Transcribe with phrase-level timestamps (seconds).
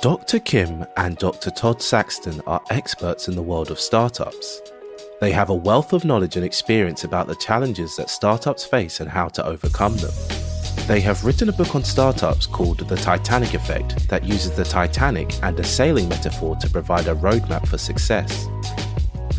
[0.00, 0.38] Dr.
[0.38, 1.50] Kim and Dr.
[1.50, 4.62] Todd Saxton are experts in the world of startups.
[5.20, 9.10] They have a wealth of knowledge and experience about the challenges that startups face and
[9.10, 10.12] how to overcome them.
[10.86, 15.34] They have written a book on startups called The Titanic Effect that uses the Titanic
[15.42, 18.46] and a sailing metaphor to provide a roadmap for success.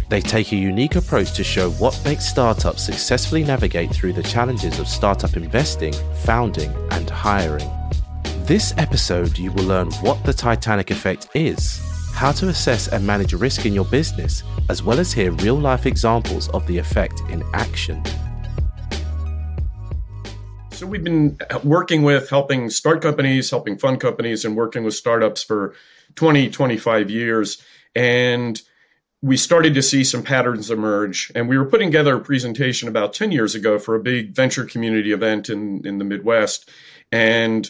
[0.09, 4.77] They take a unique approach to show what makes startups successfully navigate through the challenges
[4.77, 5.93] of startup investing,
[6.25, 7.78] founding, and hiring.
[8.49, 11.79] This episode, you will learn what the Titanic effect is,
[12.15, 15.85] how to assess and manage risk in your business, as well as hear real life
[15.85, 18.03] examples of the effect in action.
[20.71, 24.95] So, we've been uh, working with helping start companies, helping fund companies, and working with
[24.95, 25.75] startups for
[26.15, 27.61] 20, 25 years.
[27.93, 28.59] And
[29.21, 31.31] we started to see some patterns emerge.
[31.35, 34.65] And we were putting together a presentation about 10 years ago for a big venture
[34.65, 36.67] community event in, in the Midwest.
[37.11, 37.69] And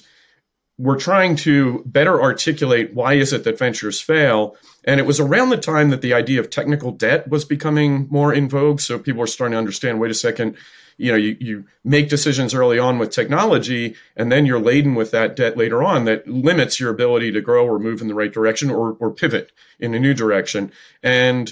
[0.79, 4.55] we're trying to better articulate why is it that ventures fail.
[4.85, 8.33] And it was around the time that the idea of technical debt was becoming more
[8.33, 8.79] in vogue.
[8.79, 10.55] So people were starting to understand wait a second
[10.97, 15.11] you know you, you make decisions early on with technology and then you're laden with
[15.11, 18.33] that debt later on that limits your ability to grow or move in the right
[18.33, 20.71] direction or, or pivot in a new direction.
[21.03, 21.51] And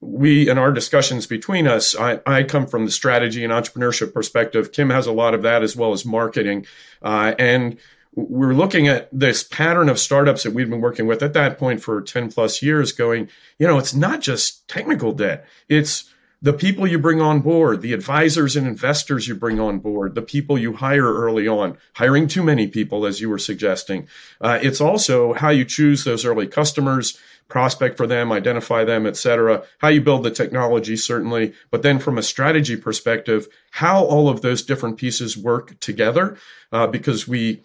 [0.00, 4.70] we in our discussions between us I, I come from the strategy and entrepreneurship perspective.
[4.70, 6.66] Kim has a lot of that as well as marketing.
[7.02, 7.78] Uh, and
[8.26, 11.80] we're looking at this pattern of startups that we've been working with at that point
[11.80, 15.46] for 10 plus years going you know it's not just technical debt.
[15.68, 20.14] It's the people you bring on board the advisors and investors you bring on board
[20.14, 24.08] the people you hire early on hiring too many people as you were suggesting.
[24.40, 29.62] Uh, it's also how you choose those early customers prospect for them identify them etc
[29.78, 34.42] how you build the technology certainly but then from a strategy perspective how all of
[34.42, 36.36] those different pieces work together
[36.72, 37.62] uh, because we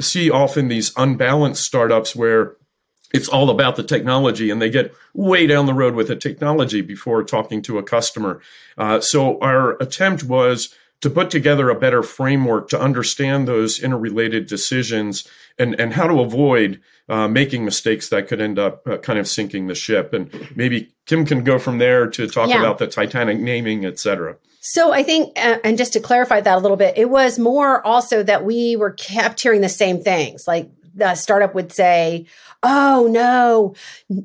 [0.00, 2.56] see often these unbalanced startups where
[3.12, 6.80] it's all about the technology and they get way down the road with the technology
[6.80, 8.40] before talking to a customer.
[8.76, 14.46] Uh, so our attempt was to put together a better framework to understand those interrelated
[14.46, 19.18] decisions and, and how to avoid uh, making mistakes that could end up uh, kind
[19.18, 20.12] of sinking the ship.
[20.12, 22.58] And maybe Kim can go from there to talk yeah.
[22.58, 24.36] about the Titanic naming, et cetera.
[24.66, 27.86] So I think, uh, and just to clarify that a little bit, it was more
[27.86, 30.48] also that we were kept hearing the same things.
[30.48, 32.24] Like the startup would say,
[32.62, 33.74] Oh no,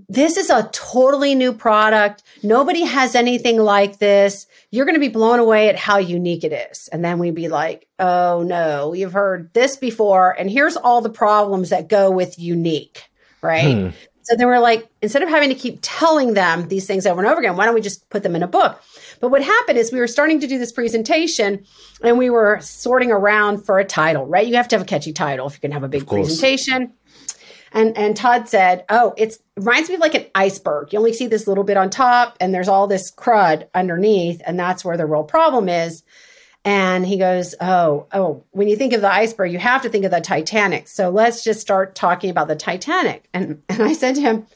[0.08, 2.24] this is a totally new product.
[2.42, 4.48] Nobody has anything like this.
[4.72, 6.88] You're going to be blown away at how unique it is.
[6.88, 10.32] And then we'd be like, Oh no, you've heard this before.
[10.40, 13.04] And here's all the problems that go with unique.
[13.42, 13.76] Right.
[13.76, 13.90] Hmm.
[14.24, 17.28] So then we're like, instead of having to keep telling them these things over and
[17.28, 18.82] over again, why don't we just put them in a book?
[19.20, 21.66] But what happened is we were starting to do this presentation
[22.04, 24.48] and we were sorting around for a title, right?
[24.48, 26.94] You have to have a catchy title if you can have a big presentation.
[27.72, 30.92] And and Todd said, "Oh, it's reminds me of like an iceberg.
[30.92, 34.60] You only see this little bit on top and there's all this crud underneath and
[34.60, 36.04] that's where the real problem is."
[36.66, 40.04] And he goes, "Oh, oh, when you think of the iceberg, you have to think
[40.04, 40.88] of the Titanic.
[40.88, 44.48] So let's just start talking about the Titanic." And and I said to him,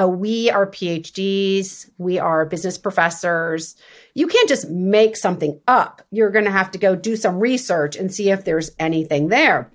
[0.00, 3.76] uh, we are PhDs, we are business professors.
[4.14, 6.02] You can't just make something up.
[6.10, 9.70] You're going to have to go do some research and see if there's anything there.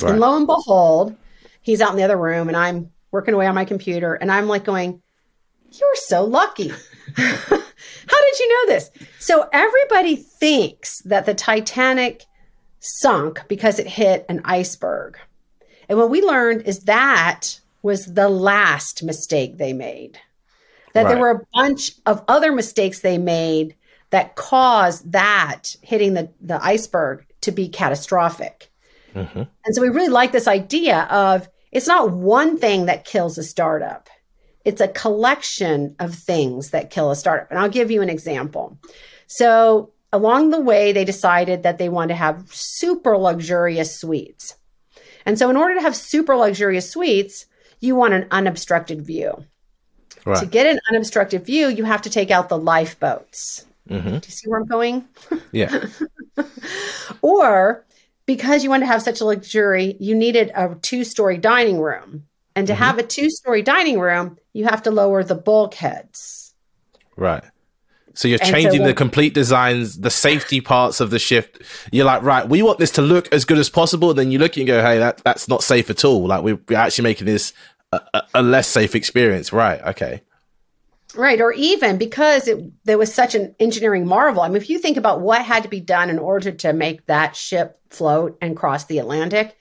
[0.00, 0.10] Right.
[0.10, 1.16] And lo and behold,
[1.62, 4.48] he's out in the other room and I'm working away on my computer and I'm
[4.48, 5.00] like going,
[5.70, 6.68] You're so lucky.
[7.16, 8.90] How did you know this?
[9.18, 12.24] So everybody thinks that the Titanic
[12.80, 15.18] sunk because it hit an iceberg.
[15.88, 20.18] And what we learned is that was the last mistake they made.
[20.94, 21.10] That right.
[21.10, 23.76] there were a bunch of other mistakes they made
[24.08, 28.70] that caused that hitting the, the iceberg to be catastrophic.
[29.14, 29.42] Mm-hmm.
[29.64, 33.42] And so we really like this idea of it's not one thing that kills a
[33.42, 34.08] startup.
[34.64, 37.50] It's a collection of things that kill a startup.
[37.50, 38.78] And I'll give you an example.
[39.26, 44.54] So along the way, they decided that they wanted to have super luxurious suites.
[45.26, 47.44] And so in order to have super luxurious suites,
[47.80, 49.44] you want an unobstructed view.
[50.24, 50.40] Right.
[50.40, 53.66] To get an unobstructed view, you have to take out the lifeboats.
[53.88, 54.08] Mm-hmm.
[54.08, 55.06] Do you see where I'm going?
[55.52, 55.86] Yeah.
[57.22, 57.84] or
[58.26, 62.26] because you want to have such a luxury, you needed a two story dining room.
[62.56, 62.82] And to mm-hmm.
[62.82, 66.54] have a two story dining room, you have to lower the bulkheads.
[67.16, 67.44] Right.
[68.14, 71.60] So you're changing so the complete designs, the safety parts of the shift.
[71.92, 74.14] You're like, right, we want this to look as good as possible.
[74.14, 76.26] Then you look and go, hey, that, that's not safe at all.
[76.28, 77.52] Like we're actually making this
[77.92, 79.52] a, a less safe experience.
[79.52, 79.80] Right.
[79.82, 80.22] Okay.
[81.16, 81.40] Right.
[81.40, 84.42] Or even because it, there was such an engineering marvel.
[84.42, 87.06] I mean, if you think about what had to be done in order to make
[87.06, 89.56] that ship float and cross the Atlantic,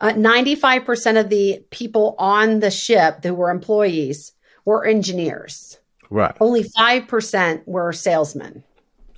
[0.00, 4.32] Uh, 95% of the people on the ship that were employees
[4.64, 5.78] were engineers.
[6.10, 6.34] Right.
[6.40, 8.64] Only 5% were salesmen.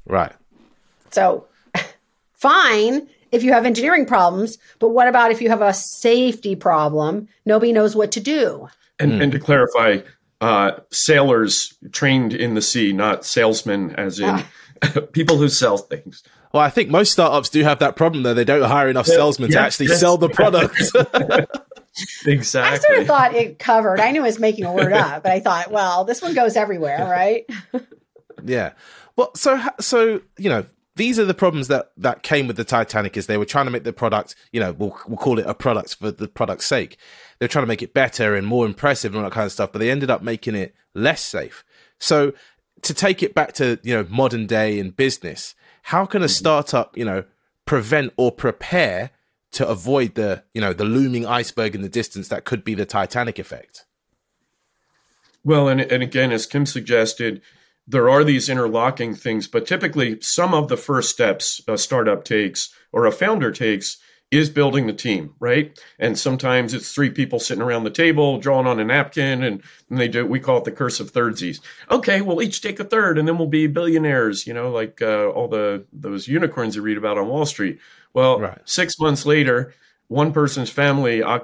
[0.07, 0.33] Right.
[1.11, 1.47] So,
[2.33, 7.29] fine if you have engineering problems, but what about if you have a safety problem?
[7.47, 8.69] Nobody knows what to do.
[8.99, 9.23] And, mm.
[9.23, 9.99] and to clarify,
[10.41, 14.47] uh, sailors trained in the sea, not salesmen, as in ah.
[15.13, 16.23] people who sell things.
[16.53, 18.35] Well, I think most startups do have that problem though.
[18.35, 20.75] They don't hire enough salesmen to actually sell the product.
[22.27, 22.77] exactly.
[22.77, 24.01] I sort of thought it covered.
[24.01, 26.57] I knew I was making a word up, but I thought, well, this one goes
[26.57, 27.49] everywhere, right?
[28.45, 28.73] yeah.
[29.17, 30.65] Well, so so you know,
[30.97, 33.17] these are the problems that that came with the Titanic.
[33.17, 35.55] Is they were trying to make the product, you know, we'll we'll call it a
[35.55, 36.97] product for the product's sake.
[37.39, 39.73] They're trying to make it better and more impressive and all that kind of stuff,
[39.73, 41.65] but they ended up making it less safe.
[41.99, 42.33] So
[42.83, 46.31] to take it back to you know modern day and business how can a mm-hmm.
[46.31, 47.25] startup, you know,
[47.65, 49.11] prevent or prepare
[49.53, 52.87] to avoid the, you know, the looming iceberg in the distance that could be the
[52.87, 53.85] Titanic effect?
[55.45, 57.43] Well, and, and again, as Kim suggested,
[57.87, 62.73] there are these interlocking things, but typically some of the first steps a startup takes
[62.93, 63.99] or a founder takes
[64.31, 65.77] is building the team, right?
[65.99, 69.99] And sometimes it's three people sitting around the table, drawing on a napkin, and, and
[69.99, 70.25] they do.
[70.25, 71.61] We call it the curse of thirdsies.
[71.91, 74.47] Okay, we'll each take a third, and then we'll be billionaires.
[74.47, 77.81] You know, like uh, all the those unicorns you read about on Wall Street.
[78.15, 78.61] Well, right.
[78.65, 79.73] six months later,
[80.11, 81.39] one person's family uh,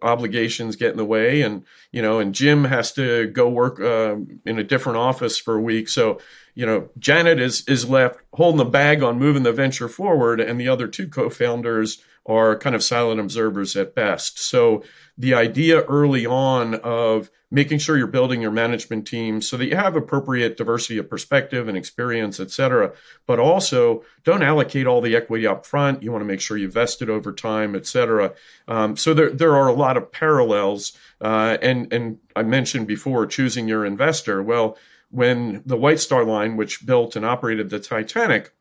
[0.00, 4.16] obligations get in the way, and you know, and Jim has to go work uh,
[4.46, 5.88] in a different office for a week.
[5.88, 6.20] So,
[6.54, 10.60] you know, Janet is is left holding the bag on moving the venture forward, and
[10.60, 14.38] the other two co-founders are kind of silent observers at best.
[14.38, 14.82] So
[15.18, 19.76] the idea early on of making sure you're building your management team so that you
[19.76, 22.92] have appropriate diversity of perspective and experience, et cetera,
[23.26, 26.02] but also don't allocate all the equity up front.
[26.02, 28.34] You want to make sure you vest it over time, et cetera.
[28.66, 30.94] Um, so there, there are a lot of parallels.
[31.20, 34.42] Uh, and, and I mentioned before choosing your investor.
[34.42, 34.76] Well,
[35.10, 38.52] when the White Star Line, which built and operated the Titanic,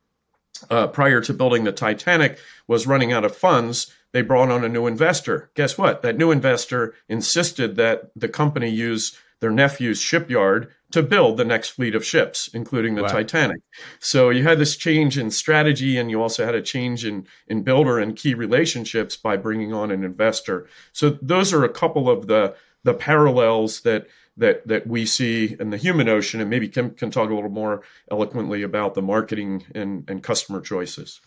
[0.69, 4.69] uh, prior to building the Titanic was running out of funds, they brought on a
[4.69, 5.49] new investor.
[5.55, 6.01] Guess what?
[6.01, 11.69] That new investor insisted that the company use their nephew's shipyard to build the next
[11.69, 13.09] fleet of ships, including the wow.
[13.09, 13.61] Titanic.
[13.99, 17.63] So you had this change in strategy, and you also had a change in in
[17.63, 20.67] builder and key relationships by bringing on an investor.
[20.93, 24.07] So those are a couple of the the parallels that
[24.37, 27.49] that that we see in the human ocean, and maybe Kim can talk a little
[27.49, 31.21] more eloquently about the marketing and, and customer choices.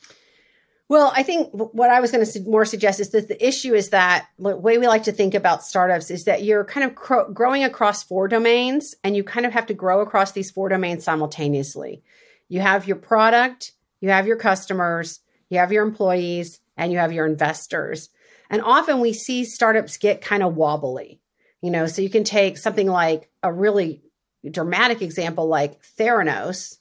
[0.89, 3.91] Well, I think what I was going to more suggest is that the issue is
[3.91, 7.65] that the way we like to think about startups is that you're kind of growing
[7.65, 12.03] across four domains, and you kind of have to grow across these four domains simultaneously.
[12.49, 15.19] You have your product, you have your customers,
[15.49, 18.09] you have your employees, and you have your investors.
[18.49, 21.21] And often we see startups get kind of wobbly
[21.63, 24.03] you know, so you can take something like a really
[24.51, 26.79] dramatic example like Theranos,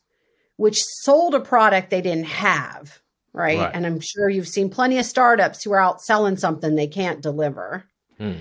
[0.57, 2.99] which sold a product they didn't have,
[3.33, 3.59] right?
[3.59, 3.71] right?
[3.73, 7.21] And I'm sure you've seen plenty of startups who are out selling something they can't
[7.21, 7.85] deliver.
[8.17, 8.33] Hmm.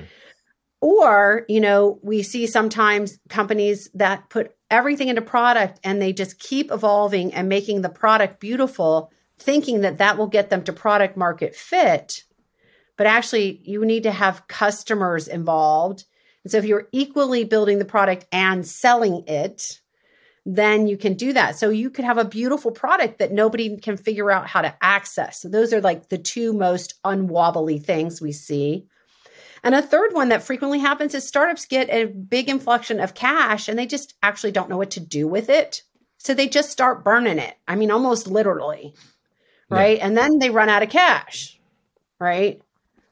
[0.81, 6.39] Or, you know, we see sometimes companies that put everything into product and they just
[6.39, 11.17] keep evolving and making the product beautiful, thinking that that will get them to product
[11.17, 12.25] market fit.
[12.97, 16.05] But actually, you need to have customers involved
[16.45, 19.81] and so if you're equally building the product and selling it,
[20.47, 21.59] then you can do that.
[21.59, 25.41] So you could have a beautiful product that nobody can figure out how to access.
[25.41, 28.87] So those are like the two most unwobbly things we see.
[29.63, 33.69] And a third one that frequently happens is startups get a big inflection of cash
[33.69, 35.83] and they just actually don't know what to do with it.
[36.19, 37.55] So they just start burning it.
[37.67, 38.95] I mean, almost literally.
[39.71, 39.97] Right.
[39.97, 40.07] Yeah.
[40.07, 41.59] And then they run out of cash.
[42.21, 42.61] Right.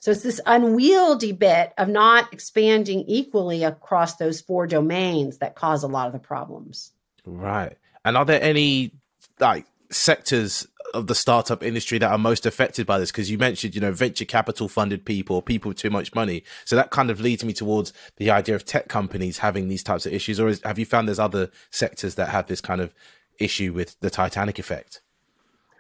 [0.02, 5.84] So it's this unwieldy bit of not expanding equally across those four domains that cause
[5.84, 6.90] a lot of the problems.
[7.24, 7.78] Right.
[8.04, 8.90] And are there any
[9.38, 13.12] like sectors of the startup industry that are most affected by this?
[13.12, 16.42] Because you mentioned, you know, venture capital funded people, people with too much money.
[16.64, 20.04] So that kind of leads me towards the idea of tech companies having these types
[20.04, 20.40] of issues.
[20.40, 22.92] Or is, have you found there's other sectors that have this kind of
[23.38, 25.00] issue with the Titanic effect?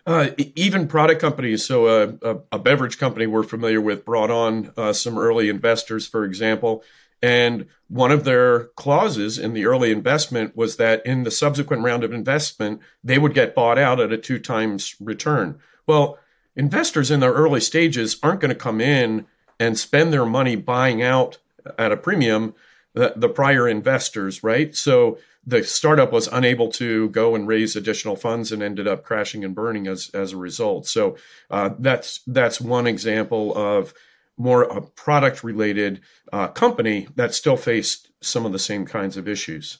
[0.04, 1.64] Uh, even product companies.
[1.64, 6.08] So, uh, a, a, beverage company we're familiar with brought on uh, some early investors,
[6.08, 6.82] for example.
[7.22, 12.02] And one of their clauses in the early investment was that in the subsequent round
[12.02, 15.60] of investment, they would get bought out at a two times return.
[15.86, 16.18] Well,
[16.56, 19.26] investors in their early stages aren't going to come in
[19.60, 21.38] and spend their money buying out
[21.78, 22.54] at a premium
[22.94, 24.74] the, the prior investors, right?
[24.74, 29.44] So, the startup was unable to go and raise additional funds and ended up crashing
[29.44, 30.86] and burning as as a result.
[30.86, 31.16] So
[31.50, 33.92] uh, that's that's one example of
[34.36, 36.00] more a product related
[36.32, 39.78] uh, company that still faced some of the same kinds of issues.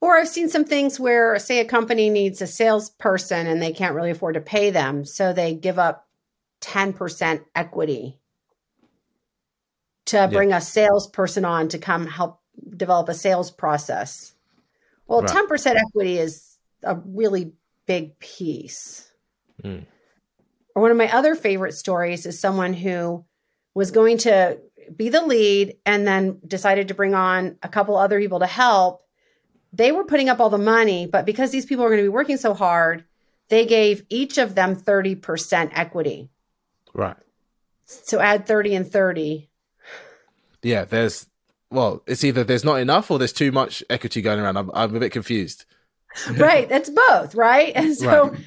[0.00, 3.94] Or I've seen some things where, say, a company needs a salesperson and they can't
[3.94, 5.04] really afford to pay them.
[5.04, 6.08] So they give up
[6.60, 8.18] 10% equity
[10.12, 10.58] to bring yeah.
[10.58, 12.40] a salesperson on to come help
[12.76, 14.34] develop a sales process.
[15.06, 15.48] Well, right.
[15.48, 17.52] 10% equity is a really
[17.86, 19.10] big piece.
[19.64, 19.86] Mm.
[20.74, 23.24] Or one of my other favorite stories is someone who
[23.74, 24.58] was going to
[24.94, 29.06] be the lead and then decided to bring on a couple other people to help.
[29.72, 32.08] They were putting up all the money, but because these people are going to be
[32.08, 33.04] working so hard,
[33.48, 36.30] they gave each of them 30% equity.
[36.92, 37.16] Right.
[37.86, 39.48] So add 30 and 30.
[40.62, 41.26] Yeah, there's,
[41.70, 44.56] well, it's either there's not enough or there's too much equity going around.
[44.56, 45.64] I'm, I'm a bit confused.
[46.32, 46.68] right.
[46.68, 47.34] That's both.
[47.34, 47.72] Right.
[47.74, 48.40] And so, right.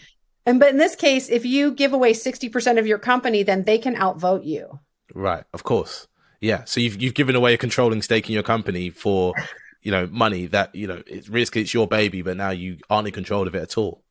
[0.45, 3.77] and but in this case, if you give away 60% of your company, then they
[3.77, 4.79] can outvote you.
[5.13, 5.43] Right.
[5.53, 6.07] Of course.
[6.41, 6.63] Yeah.
[6.65, 9.33] So you've, you've given away a controlling stake in your company for,
[9.81, 13.07] you know, money that, you know, it's risk, it's your baby, but now you aren't
[13.07, 14.03] in control of it at all.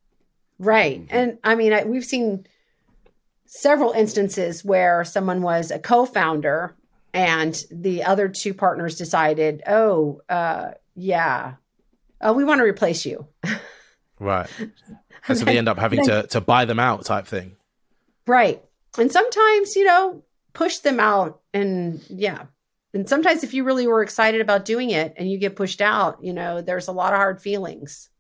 [0.59, 1.07] Right.
[1.11, 2.47] And I mean, I, we've seen
[3.47, 6.75] several instances where someone was a co-founder
[7.15, 11.55] and the other two partners decided, oh, uh, yeah,
[12.21, 13.29] oh, we want to replace you.
[14.19, 14.51] right.
[15.29, 17.57] And so they end up having to, to buy them out type thing.
[18.27, 18.63] Right.
[18.99, 22.47] And sometimes, you know, push them out and yeah.
[22.93, 26.23] And sometimes if you really were excited about doing it and you get pushed out,
[26.23, 28.11] you know, there's a lot of hard feelings.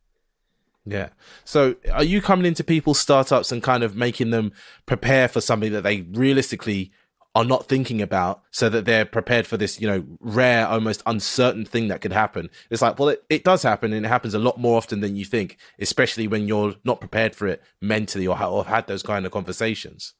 [0.86, 1.08] Yeah.
[1.44, 4.52] So are you coming into people's startups and kind of making them
[4.86, 6.92] prepare for something that they realistically
[7.34, 11.64] are not thinking about so that they're prepared for this, you know, rare, almost uncertain
[11.64, 12.48] thing that could happen.
[12.70, 15.16] It's like, well, it, it does happen and it happens a lot more often than
[15.16, 19.02] you think, especially when you're not prepared for it mentally or, or have had those
[19.02, 20.14] kind of conversations.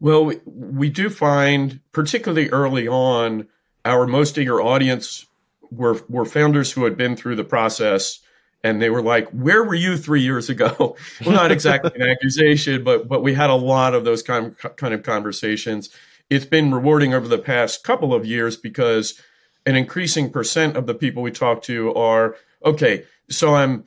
[0.00, 3.48] Well, we, we do find, particularly early on,
[3.86, 5.26] our most eager audience
[5.70, 8.20] were, were founders who had been through the process
[8.64, 12.82] and they were like, "Where were you three years ago?" well, not exactly an accusation,
[12.82, 15.90] but but we had a lot of those kind of, kind of conversations
[16.30, 19.20] it's been rewarding over the past couple of years because
[19.66, 23.04] an increasing percent of the people we talk to are okay.
[23.30, 23.84] So I'm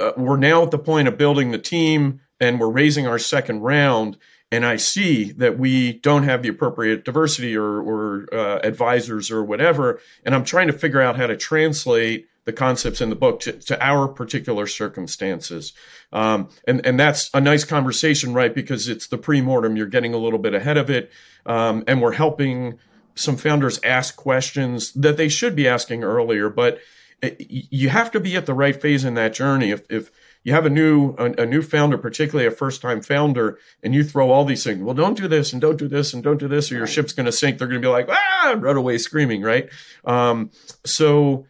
[0.00, 3.60] uh, we're now at the point of building the team and we're raising our second
[3.60, 4.18] round
[4.52, 9.42] and I see that we don't have the appropriate diversity or, or uh, advisors or
[9.42, 13.40] whatever, and I'm trying to figure out how to translate the concepts in the book
[13.40, 15.72] to, to our particular circumstances.
[16.12, 18.54] Um, and, and that's a nice conversation, right?
[18.54, 19.76] Because it's the pre-mortem.
[19.76, 21.10] You're getting a little bit ahead of it.
[21.46, 22.78] Um, and we're helping
[23.14, 26.80] some founders ask questions that they should be asking earlier, but
[27.20, 29.70] it, you have to be at the right phase in that journey.
[29.70, 30.10] If, if
[30.42, 34.02] you have a new a, a, new founder, particularly a first time founder, and you
[34.02, 36.48] throw all these things, well, don't do this and don't do this and don't do
[36.48, 37.58] this, or your ship's going to sink.
[37.58, 39.68] They're going to be like, ah, run away screaming, right?
[40.04, 40.50] Um,
[40.84, 41.46] so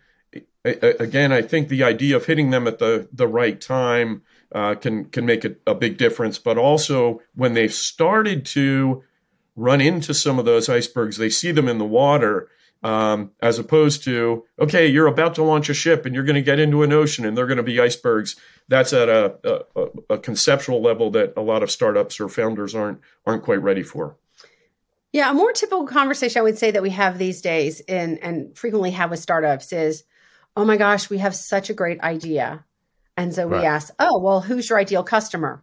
[0.64, 4.22] again, I think the idea of hitting them at the the right time
[4.54, 6.38] uh, can can make a, a big difference.
[6.38, 9.02] But also when they've started to
[9.56, 12.48] run into some of those icebergs, they see them in the water.
[12.84, 16.42] Um, as opposed to okay, you're about to launch a ship and you're going to
[16.42, 18.34] get into an ocean and they're going to be icebergs.
[18.66, 19.36] That's at a,
[19.76, 23.84] a, a conceptual level that a lot of startups or founders aren't aren't quite ready
[23.84, 24.16] for.
[25.12, 28.56] Yeah, a more typical conversation I would say that we have these days and and
[28.58, 30.02] frequently have with startups is
[30.56, 32.64] oh my gosh, we have such a great idea.
[33.16, 33.64] And so we right.
[33.64, 35.62] ask, oh, well, who's your ideal customer?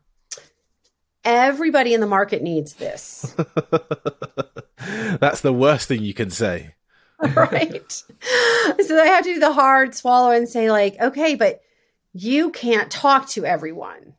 [1.24, 3.36] Everybody in the market needs this.
[5.20, 6.76] That's the worst thing you can say.
[7.36, 7.92] right.
[7.92, 11.62] so I have to do the hard swallow and say, like, okay, but
[12.14, 14.14] you can't talk to everyone.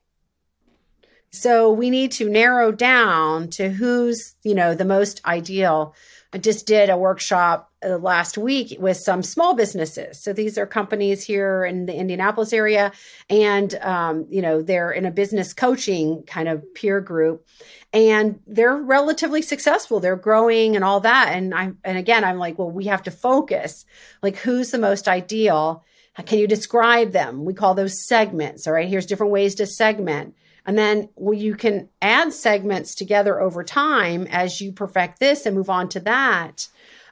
[1.31, 5.95] So we need to narrow down to who's, you know, the most ideal.
[6.33, 10.23] I just did a workshop uh, last week with some small businesses.
[10.23, 12.93] So these are companies here in the Indianapolis area,
[13.29, 17.47] and um, you know they're in a business coaching kind of peer group,
[17.93, 19.99] and they're relatively successful.
[19.99, 21.31] They're growing and all that.
[21.35, 23.85] And I and again, I'm like, well, we have to focus.
[24.23, 25.85] Like, who's the most ideal?
[26.27, 27.45] Can you describe them?
[27.45, 28.67] We call those segments.
[28.67, 30.35] All right, here's different ways to segment.
[30.67, 35.57] And then well, you can add segments together over time as you perfect this and
[35.57, 36.69] move on to that.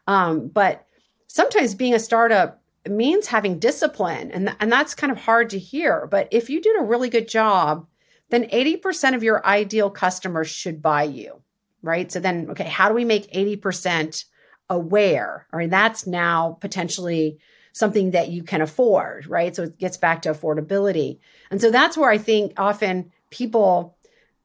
[0.06, 0.84] Um, but
[1.26, 5.58] sometimes being a startup means having discipline, and, th- and that's kind of hard to
[5.58, 6.06] hear.
[6.10, 7.86] But if you did a really good job,
[8.30, 11.42] then 80% of your ideal customers should buy you,
[11.82, 12.10] right?
[12.10, 14.24] So then, okay, how do we make 80%
[14.70, 15.46] aware?
[15.52, 17.38] I mean, that's now potentially
[17.72, 19.54] something that you can afford, right?
[19.54, 21.20] So it gets back to affordability.
[21.50, 23.96] And so that's where I think often people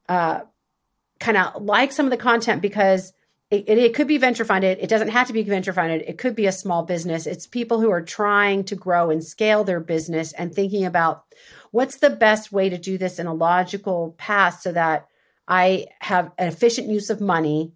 [0.09, 0.41] uh,
[1.19, 3.13] kind of like some of the content because
[3.49, 4.79] it, it, could be venture funded.
[4.81, 6.01] It doesn't have to be venture funded.
[6.07, 7.27] It could be a small business.
[7.27, 11.25] It's people who are trying to grow and scale their business and thinking about
[11.71, 15.07] what's the best way to do this in a logical path so that
[15.47, 17.73] I have an efficient use of money,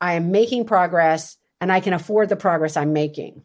[0.00, 3.42] I am making progress, and I can afford the progress I'm making.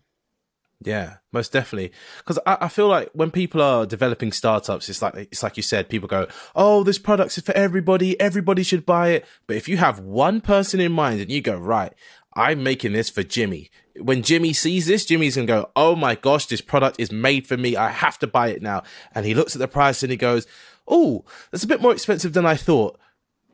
[0.81, 1.91] Yeah, most definitely.
[2.19, 5.63] Because I, I, feel like when people are developing startups, it's like it's like you
[5.63, 5.89] said.
[5.89, 8.19] People go, "Oh, this product is for everybody.
[8.19, 11.57] Everybody should buy it." But if you have one person in mind and you go,
[11.57, 11.93] "Right,
[12.33, 13.69] I'm making this for Jimmy,"
[13.99, 17.57] when Jimmy sees this, Jimmy's gonna go, "Oh my gosh, this product is made for
[17.57, 17.75] me.
[17.75, 18.83] I have to buy it now."
[19.13, 20.47] And he looks at the price and he goes,
[20.87, 22.97] "Oh, that's a bit more expensive than I thought."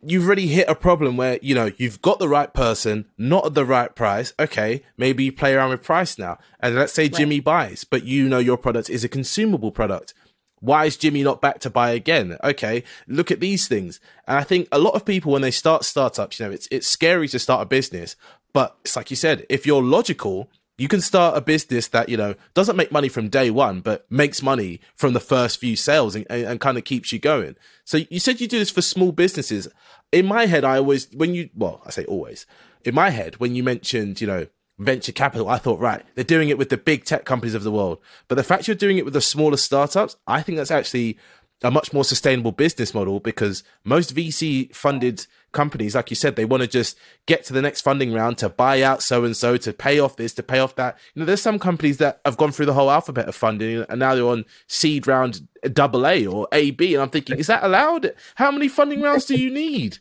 [0.05, 3.53] You've already hit a problem where you know you've got the right person not at
[3.53, 4.33] the right price.
[4.39, 6.37] Okay maybe you play around with price now.
[6.59, 7.13] And let's say right.
[7.13, 10.13] jimmy buys but you know your product is a consumable product.
[10.59, 12.37] Why is jimmy not back to buy again?
[12.43, 13.99] Okay look at these things.
[14.27, 16.87] And i think a lot of people when they start startups you know it's it's
[16.87, 18.15] scary to start a business
[18.53, 22.17] but it's like you said if you're logical you can start a business that you
[22.17, 26.15] know doesn't make money from day one but makes money from the first few sales
[26.15, 27.55] and, and, and, kind of keeps you going.
[27.83, 29.67] So you said you do this for small businesses.
[30.11, 32.45] In my head i always when you well i say always.
[32.83, 36.49] In my head when you mentioned you know venture capital i thought right they're doing
[36.49, 37.99] it with the big tech companies of the world.
[38.27, 41.17] But the fact you're doing it with the smaller startups i think that's actually
[41.63, 46.45] a much more sustainable business model because most vc funded companies, like you said, they
[46.45, 46.95] want to just
[47.25, 50.17] get to the next funding round to buy out so and so, to pay off
[50.17, 50.99] this, to pay off that.
[51.15, 53.99] You know, there's some companies that have gone through the whole alphabet of funding and
[53.99, 56.93] now they're on seed round double A or AB.
[56.93, 58.13] And I'm thinking, is that allowed?
[58.35, 59.97] How many funding rounds do you need?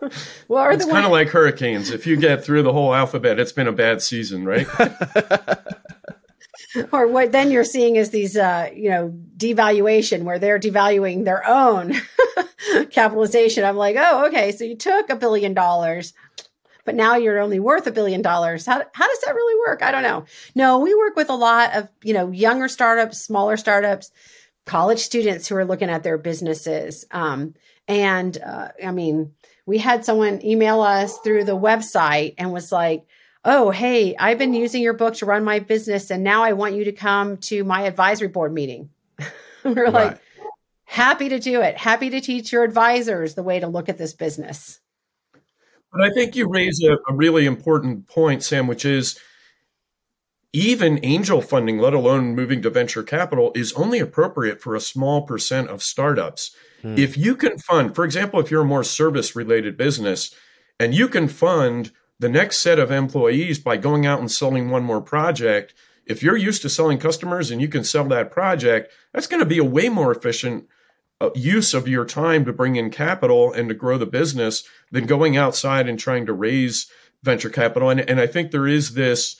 [0.48, 1.90] well, it's kind of like hurricanes.
[1.90, 4.66] If you get through the whole alphabet, it's been a bad season, right?
[6.92, 11.46] or what then you're seeing is these uh, you know devaluation where they're devaluing their
[11.46, 11.94] own
[12.90, 13.64] capitalization.
[13.64, 16.12] I'm like oh okay so you took a billion dollars
[16.84, 18.66] but now you're only worth a billion dollars.
[18.66, 19.82] How, how does that really work?
[19.82, 20.24] I don't know.
[20.54, 24.10] No we work with a lot of you know younger startups smaller startups
[24.64, 27.04] college students who are looking at their businesses.
[27.10, 27.54] Um,
[27.88, 29.32] and uh, i mean
[29.66, 33.06] we had someone email us through the website and was like
[33.44, 36.74] oh, hey, I've been using your book to run my business, and now I want
[36.74, 38.90] you to come to my advisory board meeting.
[39.64, 39.92] We're right.
[39.92, 40.20] like,
[40.84, 41.76] happy to do it.
[41.76, 44.80] Happy to teach your advisors the way to look at this business.
[45.92, 49.18] But I think you raise a, a really important point, Sam, which is
[50.52, 55.22] even angel funding, let alone moving to venture capital, is only appropriate for a small
[55.22, 56.54] percent of startups.
[56.82, 56.96] Hmm.
[56.98, 60.34] If you can fund, for example, if you're a more service related business
[60.78, 64.84] and you can fund the next set of employees by going out and selling one
[64.84, 65.74] more project.
[66.06, 69.46] If you're used to selling customers and you can sell that project, that's going to
[69.46, 70.68] be a way more efficient
[71.20, 75.04] uh, use of your time to bring in capital and to grow the business than
[75.06, 76.86] going outside and trying to raise
[77.24, 77.90] venture capital.
[77.90, 79.34] And, and I think there is this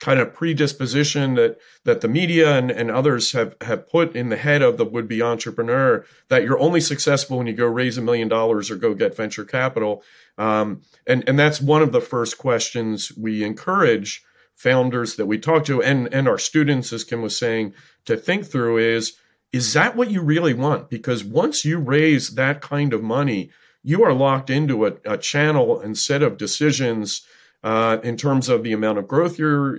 [0.00, 4.36] kind of predisposition that that the media and, and others have have put in the
[4.36, 8.28] head of the would-be entrepreneur that you're only successful when you go raise a million
[8.28, 10.02] dollars or go get venture capital.
[10.36, 14.22] Um, and and that's one of the first questions we encourage
[14.54, 17.72] founders that we talk to and and our students as kim was saying
[18.04, 19.14] to think through is
[19.50, 20.90] is that what you really want?
[20.90, 23.50] Because once you raise that kind of money
[23.82, 27.22] you are locked into a, a channel and set of decisions
[27.62, 29.78] uh, in terms of the amount of growth you're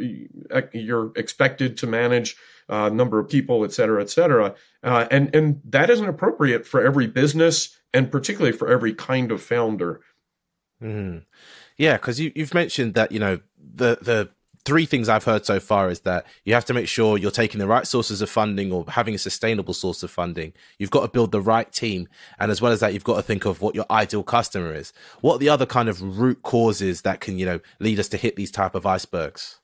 [0.73, 2.35] you're expected to manage,
[2.67, 6.85] uh, number of people, et cetera, et cetera, uh, and and that isn't appropriate for
[6.85, 10.01] every business and particularly for every kind of founder.
[10.81, 11.19] Mm-hmm.
[11.77, 14.29] Yeah, because you, you've mentioned that you know the the
[14.69, 17.57] three things I've heard so far is that you have to make sure you're taking
[17.57, 20.53] the right sources of funding or having a sustainable source of funding.
[20.77, 22.07] You've got to build the right team.
[22.37, 24.93] And as well as that, you've got to think of what your ideal customer is.
[25.21, 28.17] What are the other kind of root causes that can, you know, lead us to
[28.17, 29.57] hit these type of icebergs?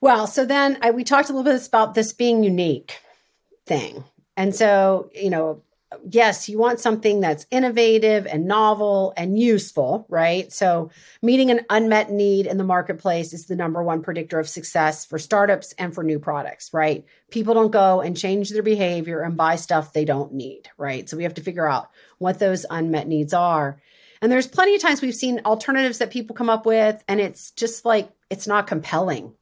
[0.00, 2.98] Well, so then I, we talked a little bit about this being unique
[3.66, 4.02] thing.
[4.36, 5.62] And so, you know,
[6.08, 10.52] yes, you want something that's innovative and novel and useful, right?
[10.52, 10.90] So,
[11.22, 15.18] meeting an unmet need in the marketplace is the number one predictor of success for
[15.18, 17.04] startups and for new products, right?
[17.30, 21.08] People don't go and change their behavior and buy stuff they don't need, right?
[21.08, 23.80] So, we have to figure out what those unmet needs are.
[24.20, 27.50] And there's plenty of times we've seen alternatives that people come up with, and it's
[27.50, 29.34] just like it's not compelling.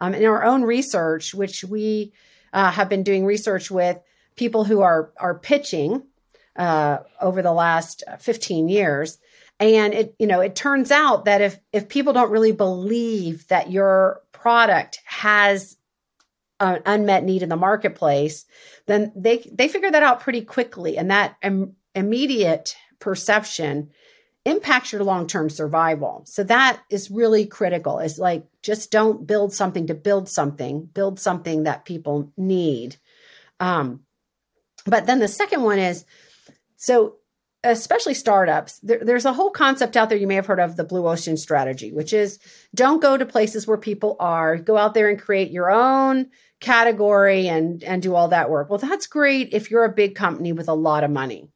[0.00, 2.12] Um, in our own research, which we
[2.52, 3.98] uh, have been doing research with,
[4.36, 6.02] people who are are pitching
[6.56, 9.18] uh, over the last 15 years
[9.60, 13.70] and it you know it turns out that if if people don't really believe that
[13.70, 15.76] your product has
[16.60, 18.46] an unmet need in the marketplace
[18.86, 23.90] then they they figure that out pretty quickly and that Im- immediate perception
[24.44, 26.22] impacts your long-term survival.
[26.26, 27.98] So that is really critical.
[27.98, 30.84] it's like just don't build something to build something.
[30.86, 32.96] Build something that people need.
[33.60, 34.00] Um,
[34.84, 36.04] but then the second one is
[36.76, 37.16] so
[37.64, 40.84] especially startups, there, there's a whole concept out there you may have heard of the
[40.84, 42.38] blue ocean strategy, which is
[42.74, 44.56] don't go to places where people are.
[44.56, 46.28] Go out there and create your own
[46.60, 48.70] category and and do all that work.
[48.70, 51.48] Well, that's great if you're a big company with a lot of money,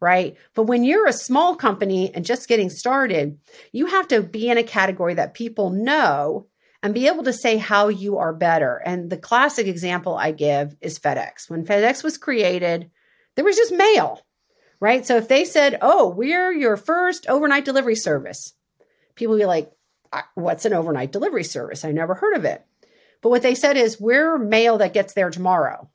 [0.00, 0.36] right?
[0.54, 3.38] But when you're a small company and just getting started,
[3.72, 6.46] you have to be in a category that people know
[6.82, 8.82] and be able to say how you are better.
[8.84, 11.48] And the classic example I give is FedEx.
[11.48, 12.90] When FedEx was created,
[13.34, 14.22] there was just mail
[14.80, 15.06] right?
[15.06, 18.52] So if they said, "Oh, we're your first overnight delivery service,"
[19.14, 19.70] people would be like,
[20.34, 21.84] "What's an overnight delivery service?
[21.84, 22.64] I never heard of it."
[23.22, 25.90] But what they said is, "We're mail that gets there tomorrow."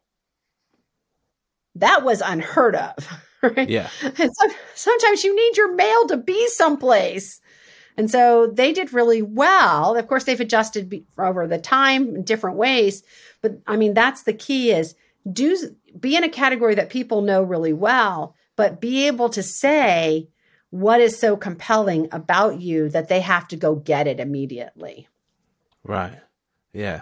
[1.75, 2.95] That was unheard of,
[3.41, 3.69] right?
[3.69, 3.89] Yeah.
[4.01, 7.39] And so, sometimes you need your mail to be someplace.
[7.97, 9.95] And so they did really well.
[9.95, 13.03] Of course, they've adjusted over the time in different ways,
[13.41, 14.95] but I mean that's the key is
[15.31, 15.57] do
[15.99, 20.27] be in a category that people know really well but be able to say
[20.69, 25.07] what is so compelling about you that they have to go get it immediately.
[25.83, 26.19] Right.
[26.71, 27.01] Yeah.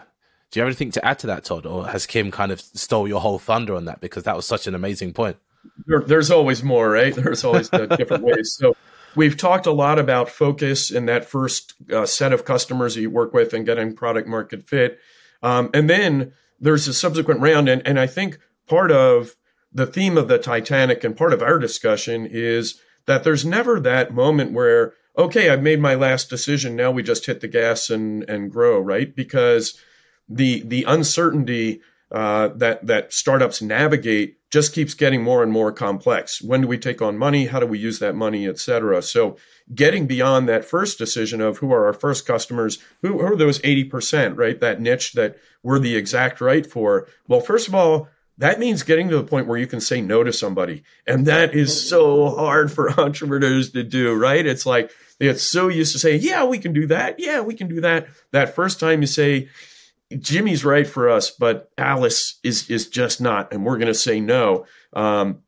[0.52, 1.66] Do you have anything to add to that, Todd?
[1.66, 4.68] Or has Kim kind of stole your whole thunder on that because that was such
[4.68, 5.38] an amazing point?
[5.86, 7.14] There, there's always more, right?
[7.14, 8.56] There's always different ways.
[8.58, 8.76] So
[9.16, 13.10] we've talked a lot about focus in that first uh, set of customers that you
[13.10, 15.00] work with and getting product market fit.
[15.42, 17.70] Um, and then there's a subsequent round.
[17.70, 19.36] And, and I think part of
[19.72, 24.14] the theme of the Titanic and part of our discussion is that there's never that
[24.14, 26.76] moment where, okay, I've made my last decision.
[26.76, 29.16] Now we just hit the gas and, and grow, right?
[29.16, 29.80] Because
[30.28, 36.42] the, the uncertainty uh, that, that startups navigate just keeps getting more and more complex.
[36.42, 37.46] When do we take on money?
[37.46, 39.02] How do we use that money, et cetera?
[39.02, 39.38] So
[39.74, 44.38] getting beyond that first decision of who are our first customers, who are those 80%,
[44.38, 44.60] right?
[44.60, 47.08] That niche that we're the exact right for.
[47.28, 48.08] Well, first of all,
[48.40, 50.84] that means getting to the point where you can say no to somebody.
[51.06, 54.46] And that is so hard for entrepreneurs to do, right?
[54.46, 57.20] It's like they get so used to saying, yeah, we can do that.
[57.20, 58.08] Yeah, we can do that.
[58.32, 59.50] That first time you say,
[60.18, 64.20] Jimmy's right for us, but Alice is is just not, and we're going to say
[64.20, 64.66] no.
[64.94, 65.44] Um,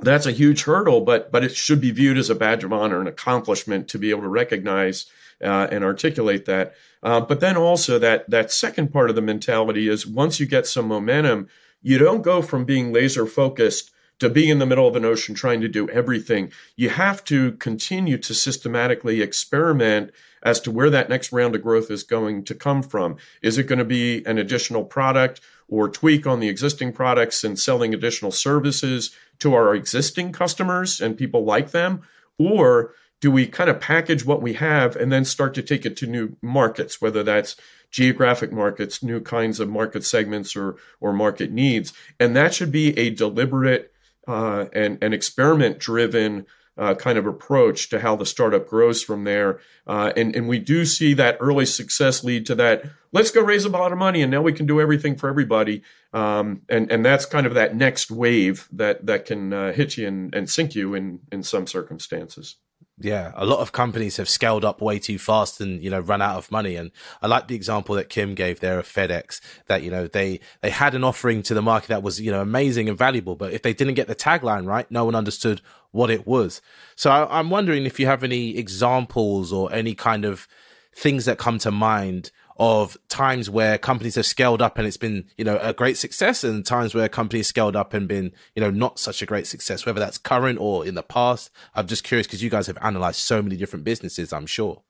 [0.00, 2.98] that's a huge hurdle, but but it should be viewed as a badge of honor,
[2.98, 5.06] and accomplishment to be able to recognize
[5.42, 6.74] uh, and articulate that.
[7.02, 10.66] Uh, but then also that that second part of the mentality is once you get
[10.66, 11.48] some momentum,
[11.82, 15.34] you don't go from being laser focused to being in the middle of an ocean
[15.34, 16.50] trying to do everything.
[16.74, 20.10] You have to continue to systematically experiment
[20.42, 23.16] as to where that next round of growth is going to come from.
[23.42, 27.58] Is it going to be an additional product or tweak on the existing products and
[27.58, 32.02] selling additional services to our existing customers and people like them?
[32.38, 35.96] Or do we kind of package what we have and then start to take it
[35.98, 37.56] to new markets, whether that's
[37.90, 42.96] geographic markets, new kinds of market segments or or market needs, and that should be
[42.98, 43.92] a deliberate
[44.28, 46.46] uh, and an experiment driven.
[46.78, 49.60] Uh, kind of approach to how the startup grows from there.
[49.86, 52.84] Uh, and, and we do see that early success lead to that.
[53.12, 55.82] Let's go raise a lot of money and now we can do everything for everybody.
[56.12, 60.06] Um, and, and that's kind of that next wave that, that can uh, hit you
[60.06, 62.56] and, and sink you in, in some circumstances.
[62.98, 66.22] Yeah, a lot of companies have scaled up way too fast and you know run
[66.22, 66.76] out of money.
[66.76, 70.40] And I like the example that Kim gave there of FedEx that you know they
[70.62, 73.52] they had an offering to the market that was you know amazing and valuable, but
[73.52, 76.62] if they didn't get the tagline right, no one understood what it was.
[76.94, 80.48] So I, I'm wondering if you have any examples or any kind of
[80.94, 85.24] things that come to mind of times where companies have scaled up and it's been,
[85.36, 88.70] you know, a great success and times where companies scaled up and been, you know,
[88.70, 91.50] not such a great success, whether that's current or in the past.
[91.74, 94.82] I'm just curious because you guys have analyzed so many different businesses, I'm sure.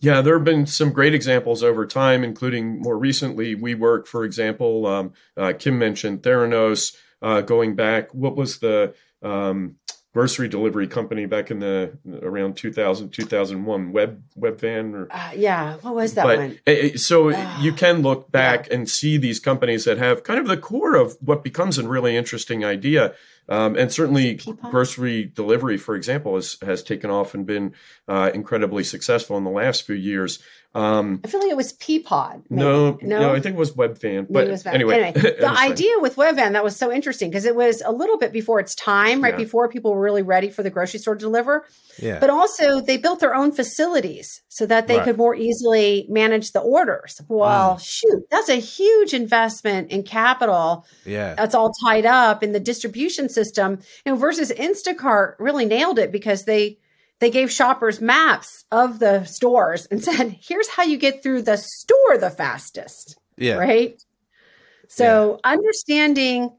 [0.00, 4.86] Yeah, there have been some great examples over time, including more recently, WeWork, for example.
[4.86, 6.96] Um, uh, Kim mentioned Theranos.
[7.20, 9.76] Uh, going back, what was the um,
[10.12, 15.08] grocery delivery company back in the around 2000 2001 web webvan or?
[15.10, 15.76] Uh, yeah.
[15.80, 16.58] What was that but, one?
[16.66, 18.74] eh, eh, so you can look back yeah.
[18.74, 22.16] and see these companies that have kind of the core of what becomes a really
[22.16, 23.14] interesting idea.
[23.48, 24.34] Um, and certainly
[24.70, 27.74] grocery delivery for example has, has taken off and been
[28.06, 30.38] uh, incredibly successful in the last few years
[30.74, 32.44] Um, I feel like it was Peapod.
[32.48, 34.26] no, no, no, I think it was Webvan.
[34.30, 37.82] But was anyway, anyway the idea with Webvan that was so interesting because it was
[37.84, 39.38] a little bit before its time, right yeah.
[39.38, 41.66] before people were really ready for the grocery store to deliver.
[41.98, 42.18] Yeah.
[42.18, 45.04] But also, they built their own facilities so that they right.
[45.04, 47.20] could more easily manage the orders.
[47.28, 47.84] Well, mm.
[47.84, 50.86] shoot, that's a huge investment in capital.
[51.04, 53.80] Yeah, that's all tied up in the distribution system.
[54.06, 56.78] You know, versus Instacart really nailed it because they
[57.22, 61.56] they gave shoppers maps of the stores and said, here's how you get through the
[61.56, 63.16] store the fastest.
[63.36, 63.54] Yeah.
[63.54, 64.02] Right.
[64.88, 65.52] So yeah.
[65.52, 66.50] understanding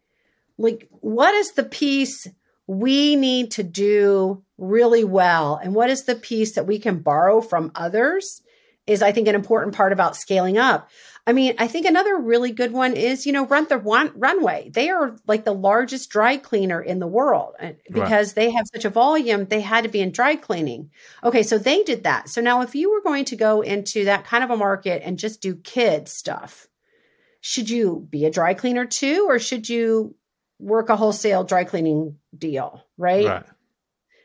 [0.57, 2.27] like what is the piece
[2.65, 7.41] we need to do really well and what is the piece that we can borrow
[7.41, 8.41] from others
[8.87, 10.89] is I think an important part about scaling up.
[11.25, 14.69] I mean, I think another really good one is, you know, Rent the Run- Runway.
[14.73, 18.35] They are like the largest dry cleaner in the world uh, because right.
[18.35, 20.91] they have such a volume, they had to be in dry cleaning.
[21.23, 22.27] Okay, so they did that.
[22.27, 25.17] So now if you were going to go into that kind of a market and
[25.17, 26.67] just do kid stuff,
[27.39, 30.15] should you be a dry cleaner too or should you
[30.59, 33.25] work a wholesale dry cleaning deal, right?
[33.25, 33.45] right.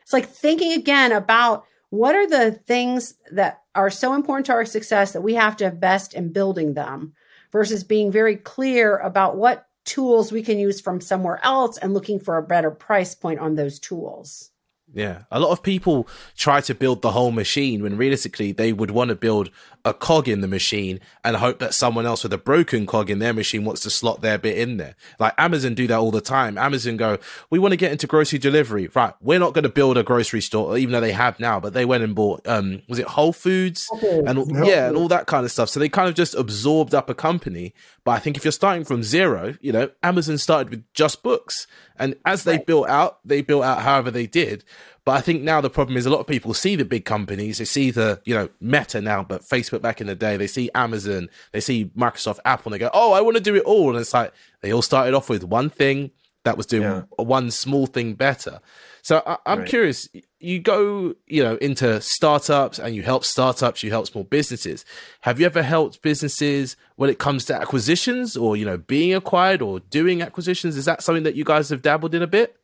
[0.03, 4.65] It's like thinking again about what are the things that are so important to our
[4.65, 7.13] success that we have to invest in building them
[7.51, 12.19] versus being very clear about what tools we can use from somewhere else and looking
[12.19, 14.51] for a better price point on those tools.
[14.93, 15.23] Yeah.
[15.31, 19.09] A lot of people try to build the whole machine when realistically they would want
[19.09, 19.51] to build
[19.85, 23.19] a cog in the machine and hope that someone else with a broken cog in
[23.19, 24.95] their machine wants to slot their bit in there.
[25.19, 26.57] Like Amazon do that all the time.
[26.57, 27.17] Amazon go,
[27.49, 28.89] we want to get into grocery delivery.
[28.93, 29.13] Right.
[29.21, 31.85] We're not going to build a grocery store, even though they have now, but they
[31.85, 34.21] went and bought, um, was it Whole Foods okay.
[34.25, 35.69] and yeah, and all that kind of stuff.
[35.69, 37.73] So they kind of just absorbed up a company.
[38.03, 41.67] But I think if you're starting from zero, you know, Amazon started with just books.
[41.97, 42.65] And as they right.
[42.65, 44.63] built out, they built out however they did.
[45.05, 47.57] But I think now the problem is a lot of people see the big companies.
[47.57, 50.37] They see the, you know, Meta now, but Facebook back in the day.
[50.37, 53.55] They see Amazon, they see Microsoft, Apple, and they go, oh, I want to do
[53.55, 53.91] it all.
[53.91, 56.11] And it's like they all started off with one thing
[56.43, 57.03] that was doing yeah.
[57.17, 58.59] one small thing better.
[59.01, 59.67] So I, am right.
[59.67, 60.07] curious.
[60.39, 64.85] You go, you know, into startups and you help startups, you help small businesses.
[65.21, 69.61] Have you ever helped businesses when it comes to acquisitions, or you know, being acquired
[69.61, 70.77] or doing acquisitions?
[70.77, 72.58] Is that something that you guys have dabbled in a bit?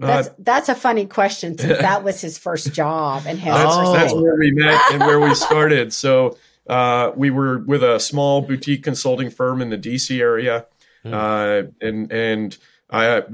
[0.00, 3.76] That's uh, that's a funny question since that was his first job and his that's,
[3.76, 3.92] oh.
[3.92, 5.92] that's where we met and where we started.
[5.92, 10.66] So uh, we were with a small boutique consulting firm in the DC area,
[11.04, 11.12] mm.
[11.12, 12.56] uh, and and
[12.90, 13.24] I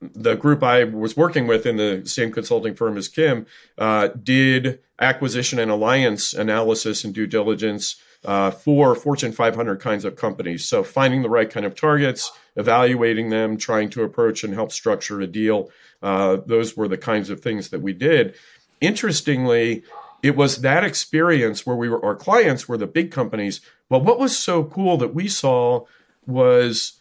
[0.00, 3.46] the group I was working with in the same consulting firm as Kim
[3.78, 10.16] uh, did acquisition and alliance analysis and due diligence uh, for Fortune 500 kinds of
[10.16, 10.64] companies.
[10.64, 15.20] So finding the right kind of targets, evaluating them, trying to approach and help structure
[15.20, 15.70] a deal.
[16.02, 18.34] Uh, those were the kinds of things that we did.
[18.80, 19.84] Interestingly,
[20.22, 23.60] it was that experience where we were our clients were the big companies.
[23.88, 25.84] But what was so cool that we saw
[26.26, 27.00] was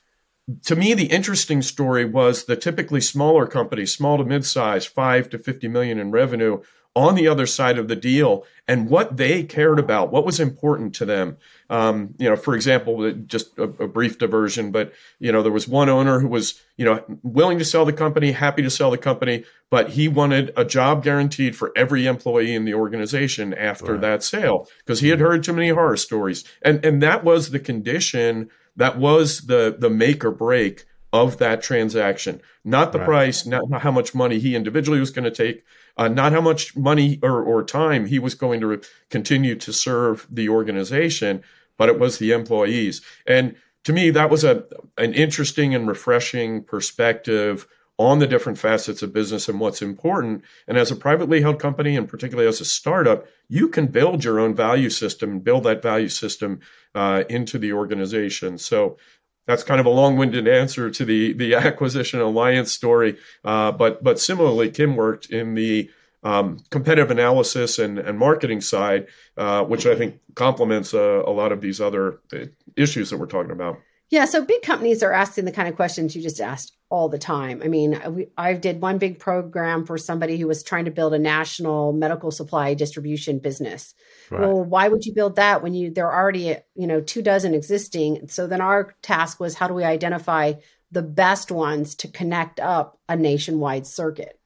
[0.66, 5.40] to me the interesting story was the typically smaller companies, small to mid-size, 5 to
[5.40, 6.62] 50 million in revenue
[6.96, 10.96] on the other side of the deal and what they cared about, what was important
[10.96, 11.38] to them.
[11.70, 15.68] Um, you know, for example, just a, a, brief diversion, but you know, there was
[15.68, 18.98] one owner who was, you know, willing to sell the company, happy to sell the
[18.98, 24.02] company, but he wanted a job guaranteed for every employee in the organization after right.
[24.02, 27.60] that sale because he had heard too many horror stories, and and that was the
[27.60, 33.06] condition, that was the the make or break of that transaction, not the right.
[33.06, 35.64] price, not how much money he individually was going to take,
[35.96, 39.72] uh, not how much money or, or time he was going to re- continue to
[39.72, 41.42] serve the organization,
[41.78, 43.02] but it was the employees.
[43.26, 44.66] And to me, that was a
[44.98, 47.66] an interesting and refreshing perspective
[47.98, 50.44] on the different facets of business and what's important.
[50.68, 54.38] And as a privately held company, and particularly as a startup, you can build your
[54.40, 56.60] own value system and build that value system
[56.94, 58.58] uh, into the organization.
[58.58, 58.98] So
[59.46, 63.18] that's kind of a long-winded answer to the the acquisition alliance story.
[63.44, 65.90] Uh, but but similarly, Kim worked in the
[66.24, 71.52] um, competitive analysis and, and marketing side, uh, which I think complements uh, a lot
[71.52, 73.78] of these other uh, issues that we're talking about.
[74.10, 77.18] Yeah, so big companies are asking the kind of questions you just asked all the
[77.18, 77.62] time.
[77.64, 81.14] I mean, we, I did one big program for somebody who was trying to build
[81.14, 83.96] a national medical supply distribution business.
[84.30, 84.42] Right.
[84.42, 87.54] Well, why would you build that when you there are already you know two dozen
[87.54, 88.28] existing?
[88.28, 90.54] So then our task was how do we identify
[90.92, 94.40] the best ones to connect up a nationwide circuit?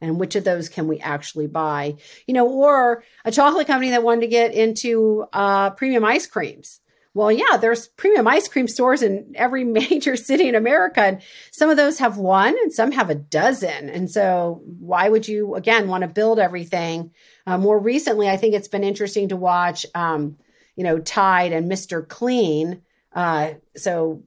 [0.00, 1.96] and which of those can we actually buy
[2.28, 6.80] you know or a chocolate company that wanted to get into uh, premium ice creams
[7.14, 11.00] well, yeah, there's premium ice cream stores in every major city in America.
[11.00, 13.88] And some of those have one and some have a dozen.
[13.88, 17.12] And so, why would you, again, want to build everything?
[17.46, 19.86] Uh, more recently, I think it's been interesting to watch.
[19.94, 20.36] Um,
[20.78, 22.06] you know, Tide and Mr.
[22.06, 22.80] Clean.
[23.12, 24.22] Uh, so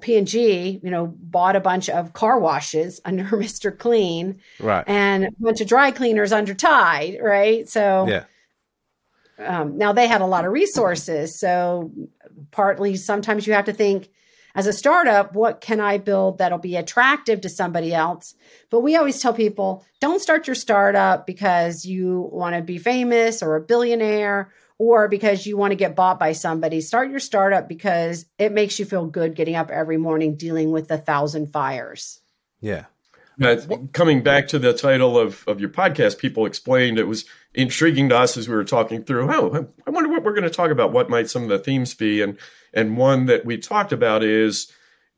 [0.00, 3.76] P&G, you know, bought a bunch of car washes under Mr.
[3.76, 7.68] Clean, right, and a bunch of dry cleaners under Tide, right?
[7.68, 8.24] So yeah.
[9.38, 11.92] Um, now they had a lot of resources, so
[12.50, 14.08] partly sometimes you have to think
[14.56, 18.34] as a startup, what can I build that'll be attractive to somebody else?
[18.70, 23.42] But we always tell people, don't start your startup because you want to be famous
[23.42, 26.80] or a billionaire or because you want to get bought by somebody.
[26.80, 30.90] Start your startup because it makes you feel good getting up every morning dealing with
[30.90, 32.22] a thousand fires.
[32.60, 32.86] Yeah.
[33.40, 33.58] Uh,
[33.92, 38.18] coming back to the title of, of your podcast, people explained it was intriguing to
[38.18, 39.32] us as we were talking through.
[39.32, 40.92] Oh, I wonder what we're going to talk about.
[40.92, 42.22] What might some of the themes be?
[42.22, 42.38] And
[42.72, 44.70] and one that we talked about is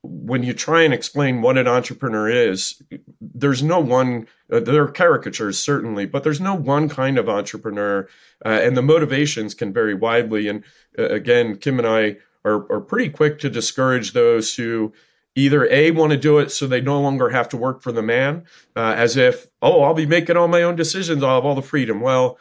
[0.02, 2.80] when you try and explain what an entrepreneur is,
[3.20, 4.28] there's no one.
[4.50, 8.08] Uh, there are caricatures certainly, but there's no one kind of entrepreneur,
[8.46, 10.48] uh, and the motivations can vary widely.
[10.48, 10.64] And
[10.98, 14.92] uh, again, Kim and I are are pretty quick to discourage those who
[15.34, 18.02] either a want to do it so they no longer have to work for the
[18.02, 18.44] man
[18.76, 21.22] uh, as if oh i'll be making all my own decisions.
[21.22, 22.00] I'll have all the freedom.
[22.00, 22.38] Well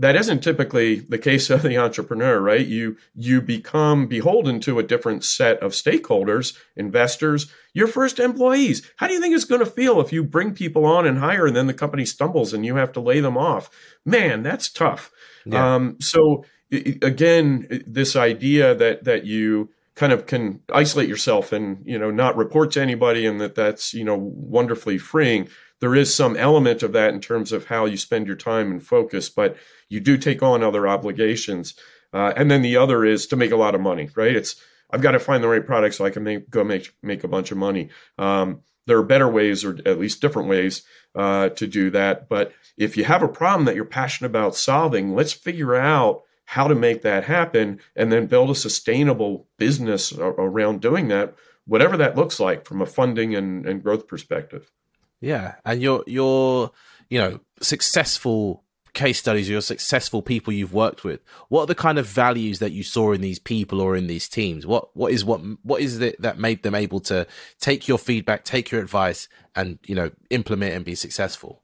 [0.00, 2.66] that isn't typically the case of the entrepreneur right?
[2.66, 8.90] You you become beholden to a different set of stakeholders investors your first employees.
[8.96, 11.46] How do you think it's going to feel if you bring people on and hire
[11.46, 13.70] and then the company stumbles and you have to lay them off?
[14.04, 15.10] Man that's tough.
[15.44, 15.74] Yeah.
[15.74, 21.98] um, so again this idea that that you kind of can isolate yourself and you
[21.98, 25.48] know not report to anybody and that that's you know wonderfully freeing.
[25.80, 28.82] There is some element of that in terms of how you spend your time and
[28.82, 29.56] focus but
[29.88, 31.74] you do take on other obligations.
[32.12, 34.36] Uh, and then the other is to make a lot of money right?
[34.36, 34.54] It's
[34.90, 37.28] i've got to find the right product so i can make go make make a
[37.28, 37.90] bunch of money.
[38.18, 40.82] Um, there are better ways or at least different ways
[41.16, 45.14] uh, to do that but if you have a problem that you're passionate about solving
[45.16, 50.80] let's figure out how to make that happen and then build a sustainable business around
[50.80, 51.34] doing that
[51.66, 54.72] whatever that looks like from a funding and, and growth perspective.
[55.20, 56.70] Yeah and your your
[57.10, 61.98] you know successful case studies your successful people you've worked with what are the kind
[61.98, 64.66] of values that you saw in these people or in these teams?
[64.66, 67.26] What what is what what is it that made them able to
[67.60, 71.62] take your feedback take your advice and you know implement and be successful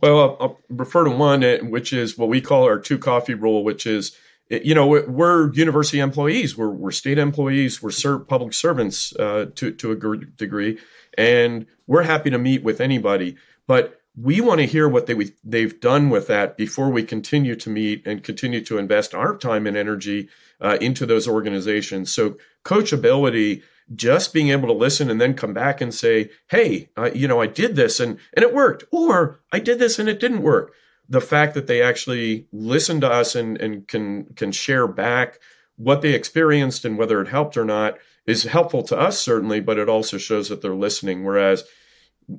[0.00, 3.34] well, I'll, I'll, refer to one, uh, which is what we call our two coffee
[3.34, 4.16] rule, which is,
[4.48, 9.70] you know, we're university employees, we're, we're state employees, we're ser- public servants uh, to,
[9.72, 10.78] to a degree,
[11.16, 13.36] and we're happy to meet with anybody.
[13.66, 17.70] But we want to hear what they, they've done with that before we continue to
[17.70, 20.28] meet and continue to invest our time and energy
[20.60, 22.12] uh, into those organizations.
[22.12, 23.62] So, coachability
[23.94, 27.40] just being able to listen and then come back and say, "Hey, uh, you know,
[27.40, 30.72] I did this and and it worked," or "I did this and it didn't work."
[31.08, 35.40] The fact that they actually listen to us and and can can share back
[35.76, 39.78] what they experienced and whether it helped or not is helpful to us certainly, but
[39.78, 41.24] it also shows that they're listening.
[41.24, 41.64] Whereas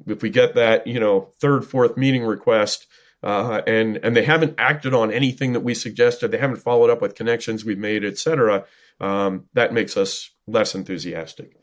[0.07, 2.87] if we get that, you know, third, fourth meeting request.
[3.23, 6.31] Uh, and and they haven't acted on anything that we suggested.
[6.31, 8.65] They haven't followed up with connections we've made, et cetera.
[8.99, 11.55] Um, that makes us less enthusiastic.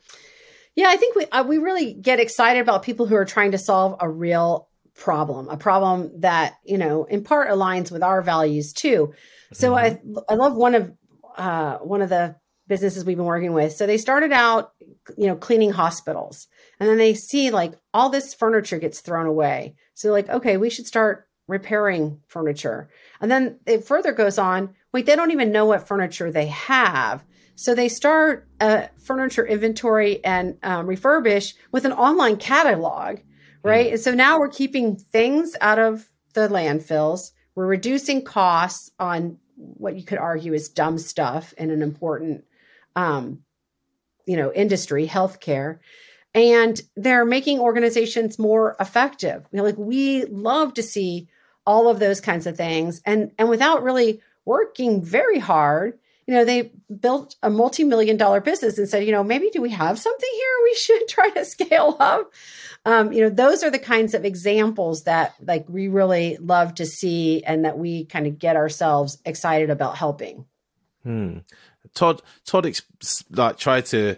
[0.79, 3.59] Yeah, I think we uh, we really get excited about people who are trying to
[3.59, 8.73] solve a real problem, a problem that you know in part aligns with our values
[8.73, 9.13] too.
[9.53, 10.19] So mm-hmm.
[10.19, 10.93] I I love one of
[11.37, 12.37] uh, one of the
[12.69, 13.73] businesses we've been working with.
[13.73, 14.73] So they started out,
[15.17, 16.47] you know, cleaning hospitals,
[16.79, 19.75] and then they see like all this furniture gets thrown away.
[19.95, 22.89] So like, okay, we should start repairing furniture,
[23.21, 24.75] and then it further goes on.
[24.93, 27.25] Wait, they don't even know what furniture they have.
[27.59, 33.19] So they start a furniture inventory and um, refurbish with an online catalog,
[33.65, 33.89] right?
[33.89, 33.93] Mm.
[33.95, 37.33] And so now we're keeping things out of the landfills.
[37.57, 42.45] We're reducing costs on what you could argue is dumb stuff in an important,
[42.95, 43.41] um,
[44.25, 45.81] you know, industry, healthcare.
[46.37, 49.45] And they're making organizations more effective.
[49.51, 51.27] You know, like we love to see
[51.67, 56.45] all of those kinds of things, and and without really working very hard you know,
[56.45, 59.99] they built a multi million dollar business and said, you know, maybe do we have
[59.99, 62.31] something here we should try to scale up?
[62.85, 66.87] Um, you know, those are the kinds of examples that like we really love to
[66.87, 70.45] see and that we kind of get ourselves excited about helping.
[71.03, 71.39] Hmm.
[71.95, 74.17] Todd, Todd, ex- like tried to,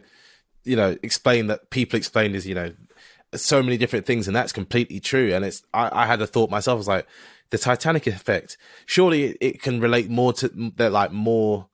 [0.65, 2.73] you know, explain that people explain is, you know,
[3.37, 5.33] so many different things, and that's completely true.
[5.33, 7.07] And it's, I, I had a thought myself, I was like,
[7.51, 8.59] the Titanic effect.
[8.87, 11.69] Surely it, it can relate more to that, like more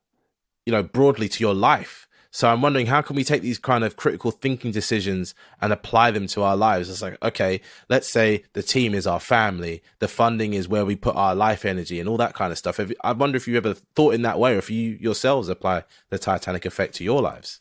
[0.66, 2.06] you know, broadly to your life.
[2.36, 6.10] So I'm wondering how can we take these kind of critical thinking decisions and apply
[6.10, 6.90] them to our lives?
[6.90, 10.96] It's like, okay, let's say the team is our family, the funding is where we
[10.96, 12.78] put our life energy and all that kind of stuff.
[13.02, 16.18] I wonder if you ever thought in that way or if you yourselves apply the
[16.18, 17.60] Titanic effect to your lives.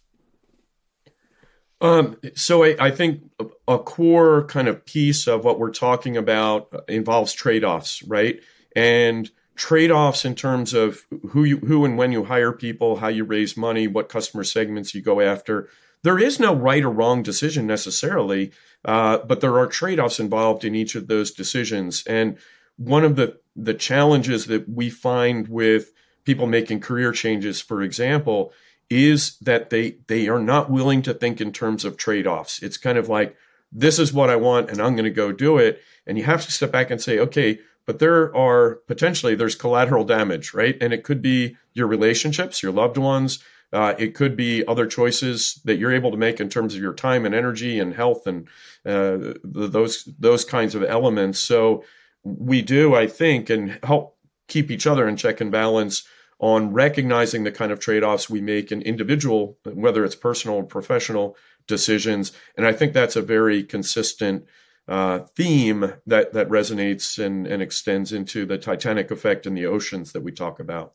[1.80, 3.22] Um, so I, I, think
[3.68, 8.42] a core kind of piece of what we're talking about involves trade-offs, right?
[8.76, 13.24] And trade-offs in terms of who you who and when you hire people, how you
[13.24, 15.70] raise money, what customer segments you go after.
[16.04, 18.52] There is no right or wrong decision necessarily,
[18.84, 22.04] uh, but there are trade-offs involved in each of those decisions.
[22.06, 22.38] And
[22.78, 25.92] one of the the challenges that we find with
[26.26, 28.52] people making career changes, for example,
[28.90, 32.62] is that they they are not willing to think in terms of trade-offs.
[32.62, 33.36] It's kind of like
[33.72, 35.82] this is what I want and I'm going to go do it.
[36.08, 40.04] And you have to step back and say, okay, but there are potentially there's collateral
[40.04, 40.78] damage right?
[40.82, 43.44] And it could be your relationships your loved ones.
[43.74, 46.94] Uh, it could be other choices that you're able to make in terms of your
[46.94, 48.48] time and energy and health and
[48.86, 51.40] uh, those those kinds of elements.
[51.40, 51.84] So
[52.26, 54.18] we do i think and help
[54.48, 56.04] keep each other in check and balance
[56.40, 61.38] on recognizing the kind of trade-offs we make in individual whether it's personal or professional
[61.68, 62.34] decisions.
[62.58, 64.46] And i think that's a very consistent
[64.88, 70.12] uh, theme that that resonates and, and extends into the Titanic effect in the oceans
[70.12, 70.94] that we talk about.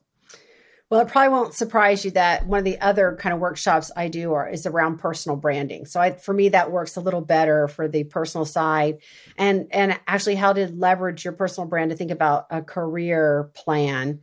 [0.91, 4.09] Well, it probably won't surprise you that one of the other kind of workshops I
[4.09, 5.87] do are, is around personal branding.
[5.87, 8.99] So I, for me, that works a little better for the personal side,
[9.39, 14.21] and and actually how to leverage your personal brand to think about a career plan,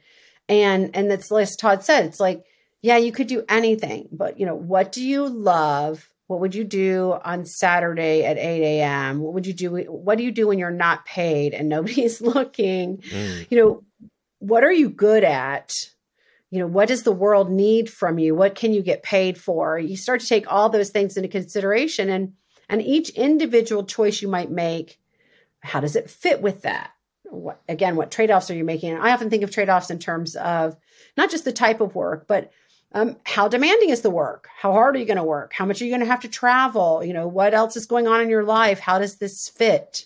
[0.49, 2.43] and and that's as Todd said, it's like
[2.81, 6.09] yeah, you could do anything, but you know what do you love?
[6.27, 9.19] What would you do on Saturday at 8 a.m.?
[9.19, 9.75] What would you do?
[9.89, 12.97] What do you do when you're not paid and nobody's looking?
[12.97, 13.47] Mm.
[13.49, 14.09] You know,
[14.39, 15.73] what are you good at?
[16.49, 18.35] You know, what does the world need from you?
[18.35, 19.77] What can you get paid for?
[19.79, 22.33] You start to take all those things into consideration and
[22.69, 24.99] and each individual choice you might make,
[25.61, 26.91] how does it fit with that?
[27.23, 28.93] What, again, what trade-offs are you making?
[28.93, 30.75] And I often think of trade-offs in terms of
[31.15, 32.51] not just the type of work, but
[32.93, 34.47] um, how demanding is the work?
[34.55, 35.53] How hard are you going to work?
[35.53, 37.03] How much are you going to have to travel?
[37.03, 38.79] You know, what else is going on in your life?
[38.79, 40.05] How does this fit?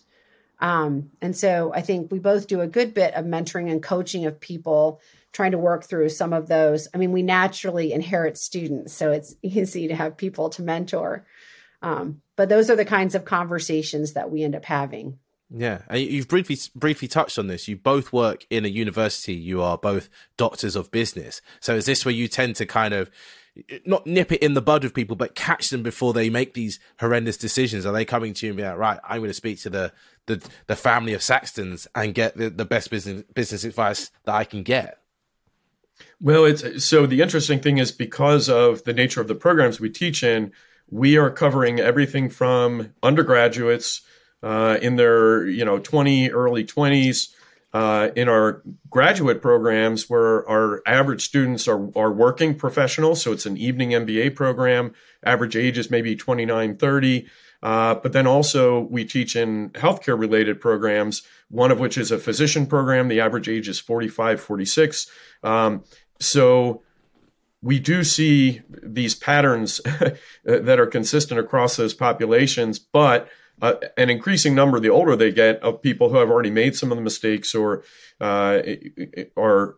[0.59, 4.25] Um, and so I think we both do a good bit of mentoring and coaching
[4.25, 5.01] of people
[5.33, 6.87] trying to work through some of those.
[6.93, 11.25] I mean, we naturally inherit students, so it's easy to have people to mentor.
[11.81, 15.17] Um, but those are the kinds of conversations that we end up having.
[15.53, 17.67] Yeah, and you've briefly briefly touched on this.
[17.67, 19.33] You both work in a university.
[19.33, 21.41] You are both doctors of business.
[21.59, 23.11] So is this where you tend to kind of
[23.85, 26.79] not nip it in the bud with people, but catch them before they make these
[27.01, 27.85] horrendous decisions?
[27.85, 29.91] Are they coming to you and be like, right, I'm going to speak to the
[30.27, 34.45] the, the family of Saxtons and get the, the best business business advice that I
[34.45, 34.99] can get?
[36.21, 39.89] Well, it's so the interesting thing is because of the nature of the programs we
[39.89, 40.53] teach in,
[40.89, 44.01] we are covering everything from undergraduates
[44.43, 47.29] uh, in their you know 20 early 20s
[47.73, 53.21] uh, in our graduate programs where our average students are, are working professionals.
[53.21, 57.27] So it's an evening mba program average age is maybe 29 30
[57.63, 62.17] uh, but then also we teach in healthcare related programs one of which is a
[62.17, 63.07] physician program.
[63.07, 65.07] The average age is 45 46
[65.43, 65.83] um,
[66.19, 66.81] so
[67.63, 69.81] we do see these patterns
[70.43, 73.29] that are consistent across those populations but
[73.61, 76.91] uh, an increasing number, the older they get, of people who have already made some
[76.91, 77.83] of the mistakes or
[78.19, 78.61] uh,
[79.37, 79.75] are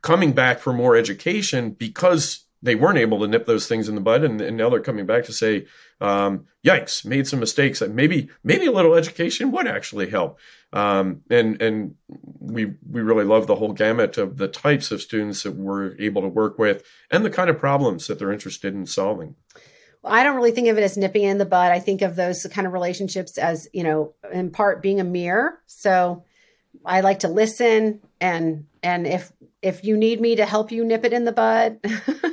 [0.00, 4.00] coming back for more education because they weren't able to nip those things in the
[4.00, 5.66] bud, and, and now they're coming back to say,
[6.00, 10.38] um, "Yikes, made some mistakes." That maybe maybe a little education would actually help.
[10.72, 11.96] Um, and and
[12.38, 16.22] we we really love the whole gamut of the types of students that we're able
[16.22, 19.34] to work with and the kind of problems that they're interested in solving.
[20.04, 21.70] I don't really think of it as nipping in the bud.
[21.70, 25.60] I think of those kind of relationships as, you know, in part being a mirror.
[25.66, 26.24] So
[26.84, 31.04] I like to listen and and if if you need me to help you nip
[31.04, 31.78] it in the bud,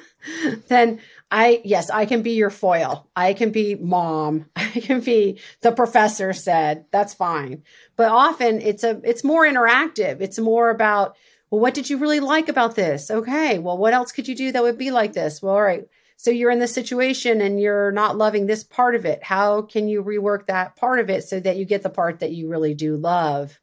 [0.67, 0.99] then
[1.29, 3.07] I yes, I can be your foil.
[3.15, 4.47] I can be mom.
[4.55, 6.85] I can be the professor said.
[6.91, 7.63] That's fine.
[7.95, 10.21] But often it's a it's more interactive.
[10.21, 11.15] It's more about
[11.51, 13.11] well, what did you really like about this?
[13.11, 13.59] Okay.
[13.59, 15.41] Well, what else could you do that would be like this?
[15.41, 15.87] Well, all right
[16.21, 19.23] so you're in this situation and you're not loving this part of it.
[19.23, 22.33] How can you rework that part of it so that you get the part that
[22.33, 23.57] you really do love?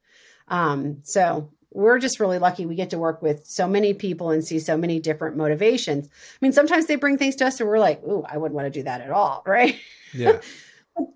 [0.49, 4.43] Um, so we're just really lucky we get to work with so many people and
[4.43, 6.07] see so many different motivations.
[6.07, 8.73] I mean, sometimes they bring things to us and we're like, "Ooh, I wouldn't want
[8.73, 9.77] to do that at all," right?
[10.15, 10.41] Yeah.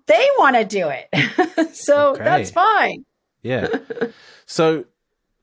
[0.05, 1.73] they want to do it.
[1.75, 2.23] so okay.
[2.23, 3.03] that's fine.
[3.41, 3.67] yeah.
[4.45, 4.83] So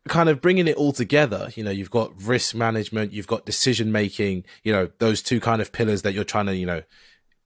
[0.08, 3.92] kind of bringing it all together, you know, you've got risk management, you've got decision
[3.92, 6.82] making, you know, those two kind of pillars that you're trying to, you know,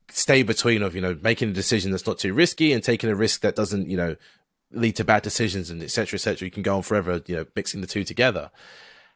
[0.09, 3.15] stay between of, you know, making a decision that's not too risky and taking a
[3.15, 4.17] risk that doesn't, you know,
[4.73, 6.17] lead to bad decisions and etc.
[6.17, 6.47] etc.
[6.47, 8.51] You can go on forever, you know, mixing the two together.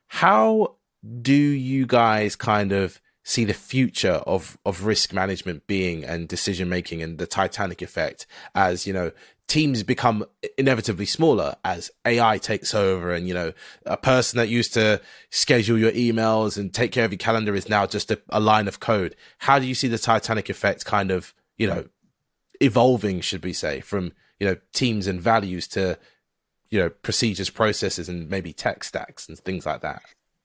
[0.09, 0.77] How
[1.23, 6.69] do you guys kind of see the future of of risk management being and decision
[6.69, 8.25] making and the Titanic effect
[8.55, 9.11] as you know
[9.49, 10.25] teams become
[10.59, 13.53] inevitably smaller as AI takes over and you know
[13.85, 17.69] a person that used to schedule your emails and take care of your calendar is
[17.69, 19.15] now just a, a line of code.
[19.39, 21.87] How do you see the Titanic effect kind of you know
[22.61, 25.99] evolving should we say from you know teams and values to
[26.71, 30.03] you know procedures processes and maybe tech stacks and things like that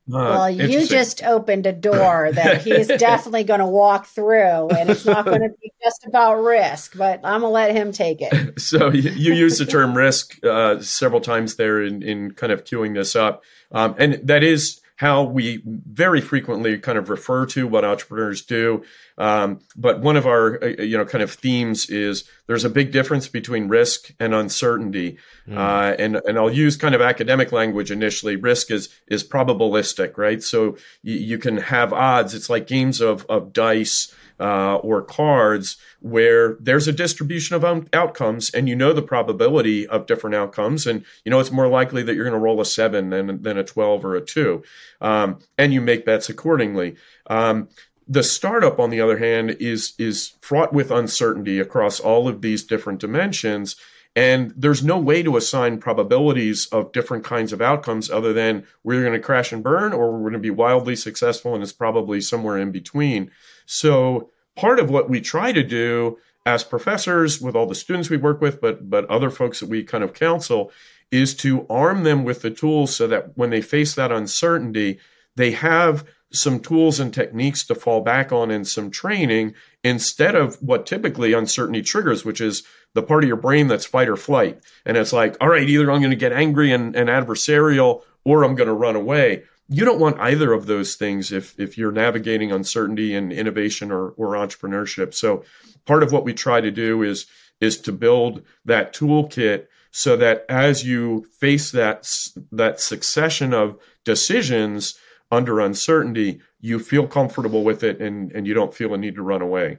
[0.07, 5.05] well, you just opened a door that he's definitely going to walk through, and it's
[5.05, 6.97] not going to be just about risk.
[6.97, 8.33] But I'm going to let him take it.
[8.61, 12.63] So you, you use the term risk uh, several times there in, in kind of
[12.63, 17.67] queuing this up, um, and that is how we very frequently kind of refer to
[17.67, 18.83] what entrepreneurs do.
[19.17, 22.91] Um, but one of our, uh, you know, kind of themes is there's a big
[22.91, 25.17] difference between risk and uncertainty.
[25.47, 25.57] Mm.
[25.57, 28.35] Uh, and, and I'll use kind of academic language initially.
[28.35, 30.43] Risk is, is probabilistic, right?
[30.43, 32.35] So you, you can have odds.
[32.35, 38.49] It's like games of, of dice uh, or cards where there's a distribution of outcomes
[38.49, 42.15] and you know the probability of different outcomes and you know it's more likely that
[42.15, 44.63] you're going to roll a seven than, than a 12 or a two
[44.99, 46.95] um, and you make bets accordingly.
[47.27, 47.69] Um,
[48.07, 52.63] the startup on the other hand is is fraught with uncertainty across all of these
[52.63, 53.75] different dimensions
[54.15, 59.01] and there's no way to assign probabilities of different kinds of outcomes other than we're
[59.01, 62.19] going to crash and burn or we're going to be wildly successful and it's probably
[62.19, 63.31] somewhere in between
[63.71, 68.17] so part of what we try to do as professors with all the students we
[68.17, 70.71] work with, but but other folks that we kind of counsel,
[71.09, 74.99] is to arm them with the tools so that when they face that uncertainty,
[75.37, 79.53] they have some tools and techniques to fall back on and some training
[79.85, 82.63] instead of what typically uncertainty triggers, which is
[82.93, 84.59] the part of your brain that's fight or flight.
[84.85, 88.43] And it's like, all right, either I'm going to get angry and, and adversarial or
[88.43, 91.93] I'm going to run away you don't want either of those things if if you're
[91.93, 95.13] navigating uncertainty and innovation or, or entrepreneurship.
[95.13, 95.43] So
[95.85, 97.25] part of what we try to do is
[97.61, 102.05] is to build that toolkit so that as you face that
[102.51, 104.99] that succession of decisions
[105.31, 109.23] under uncertainty, you feel comfortable with it and and you don't feel a need to
[109.23, 109.77] run away.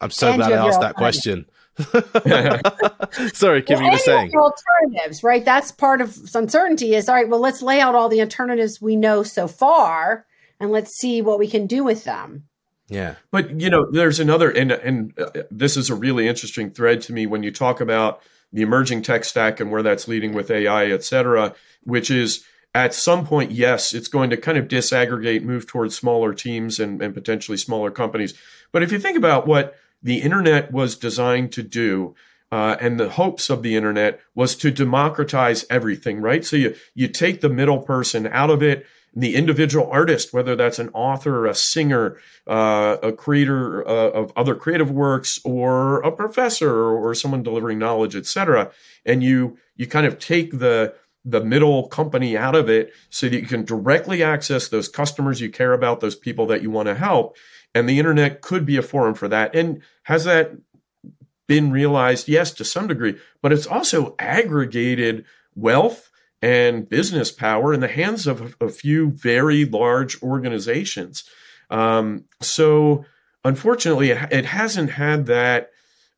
[0.00, 1.46] I'm so and glad I asked that question.
[3.32, 5.44] Sorry, Kim, well, you were saying alternatives, right?
[5.44, 6.94] That's part of uncertainty.
[6.94, 7.28] Is all right.
[7.28, 10.26] Well, let's lay out all the alternatives we know so far,
[10.58, 12.44] and let's see what we can do with them.
[12.88, 17.00] Yeah, but you know, there's another, and and uh, this is a really interesting thread
[17.02, 18.20] to me when you talk about
[18.52, 21.54] the emerging tech stack and where that's leading with AI, et cetera,
[21.84, 22.44] which is
[22.74, 27.02] at some point, yes, it's going to kind of disaggregate, move towards smaller teams and,
[27.02, 28.34] and potentially smaller companies.
[28.72, 32.14] But if you think about what the internet was designed to do,
[32.52, 36.44] uh, and the hopes of the internet was to democratize everything, right?
[36.44, 40.78] So you you take the middle person out of it, the individual artist, whether that's
[40.78, 46.70] an author, a singer, uh, a creator uh, of other creative works, or a professor,
[46.70, 48.70] or, or someone delivering knowledge, etc.
[49.04, 50.94] And you you kind of take the
[51.24, 55.50] the middle company out of it so that you can directly access those customers you
[55.50, 57.36] care about, those people that you want to help.
[57.74, 59.54] And the internet could be a forum for that.
[59.54, 60.52] And has that
[61.46, 62.28] been realized?
[62.28, 66.10] Yes, to some degree, but it's also aggregated wealth
[66.42, 71.24] and business power in the hands of a, few very large organizations.
[71.68, 73.04] Um, so,
[73.44, 75.70] unfortunately, it, hasn't had that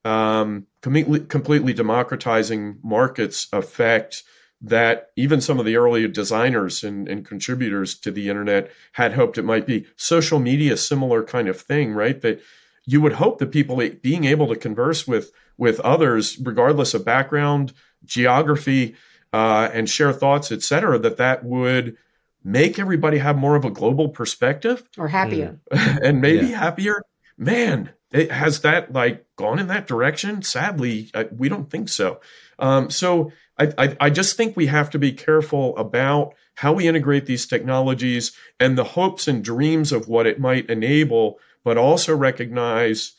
[0.05, 4.23] um, completely, completely democratizing markets effect
[4.63, 9.37] that even some of the early designers and, and, contributors to the internet had hoped
[9.37, 9.85] it might be.
[9.97, 12.21] Social media, similar kind of thing, right?
[12.21, 12.41] That
[12.87, 17.73] you would hope that people being able to converse with with others, regardless of background,
[18.05, 18.95] geography,
[19.33, 21.97] uh, and share thoughts, et cetera, that that would
[22.45, 26.59] make everybody have more of a global perspective or happier and maybe yeah.
[26.59, 27.03] happier.
[27.37, 30.43] Man, it, has that like gone in that direction?
[30.43, 32.21] Sadly, I, we don't think so.
[32.59, 36.89] Um, so I, I, I just think we have to be careful about how we
[36.89, 42.15] integrate these technologies and the hopes and dreams of what it might enable, but also
[42.15, 43.13] recognize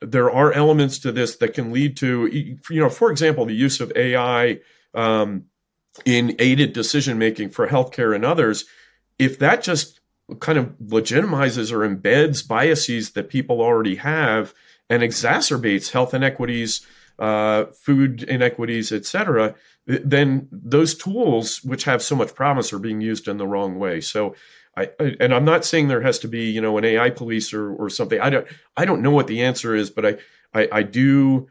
[0.00, 3.80] there are elements to this that can lead to, you know, for example, the use
[3.80, 4.60] of AI
[4.94, 5.44] um,
[6.04, 8.64] in aided decision making for healthcare and others.
[9.18, 10.00] If that just
[10.38, 14.54] kind of legitimizes or embeds biases that people already have
[14.88, 16.86] and exacerbates health inequities
[17.20, 19.54] uh, food inequities, et cetera,
[19.86, 24.00] then those tools, which have so much promise, are being used in the wrong way.
[24.00, 24.34] So,
[24.76, 27.74] I, and I'm not saying there has to be you know an AI police or
[27.74, 28.20] or something.
[28.20, 28.46] I don't
[28.76, 30.16] I don't know what the answer is, but I
[30.54, 31.48] I, I do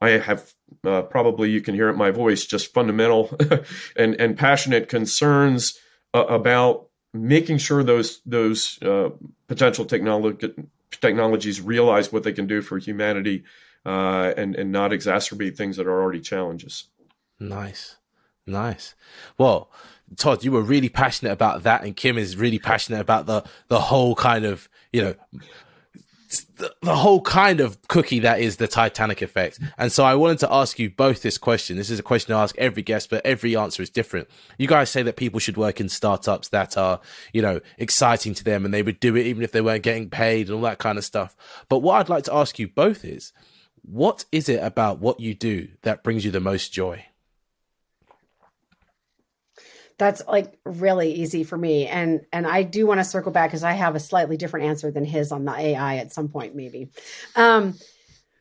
[0.00, 0.52] I have
[0.84, 3.36] uh, probably you can hear it in my voice just fundamental
[3.96, 5.78] and and passionate concerns
[6.14, 9.10] uh, about making sure those those uh,
[9.48, 10.52] potential technology
[11.00, 13.44] technologies realize what they can do for humanity
[13.86, 16.84] uh, and and not exacerbate things that are already challenges.
[17.40, 17.96] Nice,
[18.46, 18.94] nice.
[19.36, 19.70] Well,
[20.16, 23.80] Todd, you were really passionate about that, and Kim is really passionate about the the
[23.80, 25.14] whole kind of you know
[26.58, 29.58] the, the, whole kind of cookie that is the Titanic effect.
[29.78, 31.76] And so I wanted to ask you both this question.
[31.76, 34.28] This is a question I ask every guest, but every answer is different.
[34.58, 37.00] You guys say that people should work in startups that are,
[37.32, 40.10] you know, exciting to them and they would do it even if they weren't getting
[40.10, 41.34] paid and all that kind of stuff.
[41.68, 43.32] But what I'd like to ask you both is
[43.90, 47.04] what is it about what you do that brings you the most joy?
[49.98, 53.64] that's like really easy for me and and i do want to circle back because
[53.64, 56.88] i have a slightly different answer than his on the ai at some point maybe.
[57.36, 57.74] Um,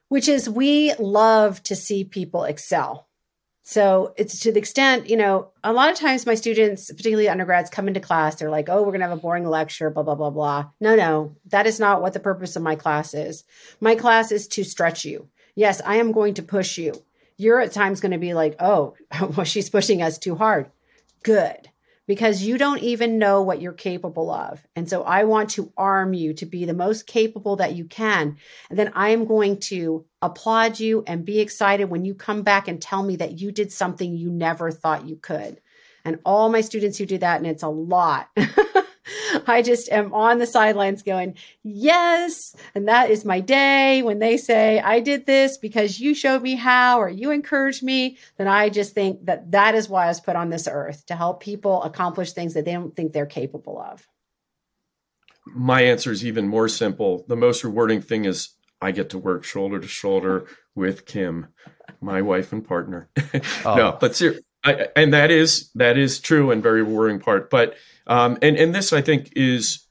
[0.09, 3.07] which is we love to see people excel.
[3.63, 7.69] So it's to the extent you know a lot of times my students particularly undergrads
[7.69, 10.15] come into class they're like oh we're going to have a boring lecture blah blah
[10.15, 10.69] blah blah.
[10.79, 13.43] No no that is not what the purpose of my class is.
[13.81, 15.27] My class is to stretch you
[15.57, 16.93] yes i am going to push you
[17.35, 18.93] you're at times going to be like oh
[19.35, 20.71] well she's pushing us too hard
[21.23, 21.69] good
[22.07, 24.65] because you don't even know what you're capable of.
[24.75, 28.37] And so I want to arm you to be the most capable that you can.
[28.69, 32.69] And then I am going to applaud you and be excited when you come back
[32.69, 35.59] and tell me that you did something you never thought you could.
[36.05, 38.29] And all my students who do that, and it's a lot.
[39.47, 42.55] I just am on the sidelines going, yes.
[42.75, 44.01] And that is my day.
[44.01, 48.17] When they say, I did this because you showed me how or you encouraged me,
[48.37, 51.15] then I just think that that is why I was put on this earth to
[51.15, 54.07] help people accomplish things that they don't think they're capable of.
[55.45, 57.25] My answer is even more simple.
[57.27, 58.49] The most rewarding thing is
[58.81, 61.47] I get to work shoulder to shoulder with Kim,
[62.01, 63.09] my wife and partner.
[63.65, 63.75] Oh.
[63.75, 67.49] no, but ser- I, and that is that is true and very worrying part.
[67.49, 69.85] But um, and and this I think is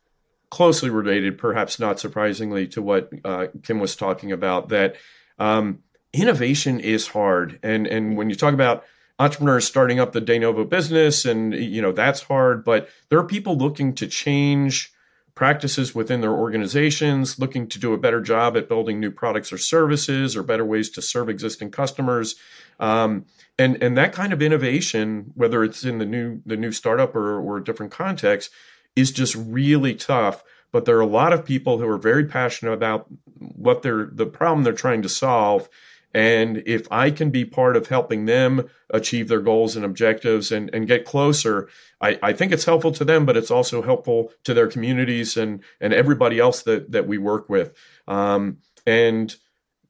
[0.51, 4.69] closely related, perhaps not surprisingly, to what uh, Kim was talking about.
[4.69, 4.97] That
[5.39, 5.81] um,
[6.13, 8.85] innovation is hard, and and when you talk about
[9.19, 13.27] entrepreneurs starting up the de novo business, and you know that's hard, but there are
[13.27, 14.93] people looking to change
[15.37, 19.59] practices within their organizations, looking to do a better job at building new products or
[19.59, 22.35] services or better ways to serve existing customers.
[22.81, 23.27] Um,
[23.59, 27.39] and and that kind of innovation, whether it's in the new the new startup or,
[27.39, 28.51] or a different context,
[28.97, 30.43] is just really tough.
[30.73, 33.07] But there are a lot of people who are very passionate about
[33.39, 35.69] what they're the problem they're trying to solve.
[36.17, 40.71] And if I can be part of helping them achieve their goals and objectives and,
[40.73, 41.69] and get closer,
[42.01, 45.63] I, I think it's helpful to them, but it's also helpful to their communities and,
[45.79, 47.77] and everybody else that, that we work with.
[48.09, 48.57] Um,
[48.87, 49.37] and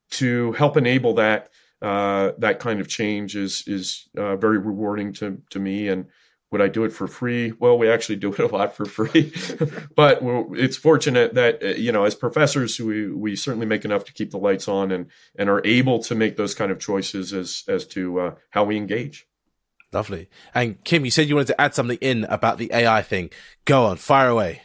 [0.09, 1.49] to help enable that,
[1.81, 5.87] uh, that kind of change is is uh, very rewarding to to me.
[5.87, 6.07] And
[6.51, 7.51] would I do it for free?
[7.59, 9.33] Well, we actually do it a lot for free,
[9.95, 14.13] but it's fortunate that uh, you know as professors we we certainly make enough to
[14.13, 17.63] keep the lights on and and are able to make those kind of choices as
[17.67, 19.27] as to uh, how we engage.
[19.93, 20.29] Lovely.
[20.53, 23.29] And Kim, you said you wanted to add something in about the AI thing.
[23.65, 24.61] Go on, fire away.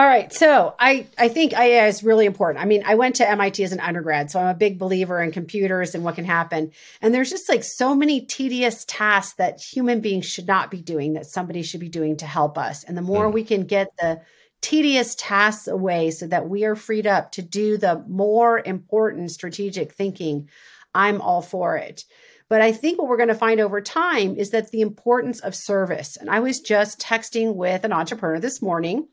[0.00, 0.32] All right.
[0.32, 2.64] So I, I think AI is really important.
[2.64, 5.30] I mean, I went to MIT as an undergrad, so I'm a big believer in
[5.30, 6.70] computers and what can happen.
[7.02, 11.12] And there's just like so many tedious tasks that human beings should not be doing
[11.12, 12.82] that somebody should be doing to help us.
[12.82, 13.34] And the more mm.
[13.34, 14.22] we can get the
[14.62, 19.92] tedious tasks away so that we are freed up to do the more important strategic
[19.92, 20.48] thinking,
[20.94, 22.06] I'm all for it.
[22.48, 25.54] But I think what we're going to find over time is that the importance of
[25.54, 26.16] service.
[26.16, 29.06] And I was just texting with an entrepreneur this morning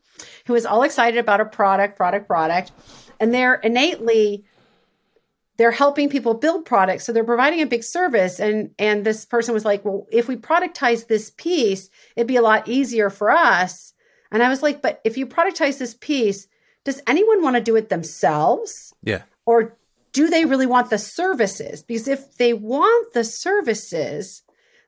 [0.46, 2.72] who is all excited about a product, product, product.
[3.20, 4.44] And they're innately
[5.56, 7.04] they're helping people build products.
[7.04, 8.38] So they're providing a big service.
[8.38, 12.42] And and this person was like well if we productize this piece it'd be a
[12.42, 13.92] lot easier for us.
[14.30, 16.46] And i was like but if you productize this piece
[16.84, 18.94] does anyone want to do it themselves?
[19.02, 19.22] Yeah.
[19.44, 19.76] Or
[20.12, 21.82] do they really want the services?
[21.82, 24.42] Because if they want the services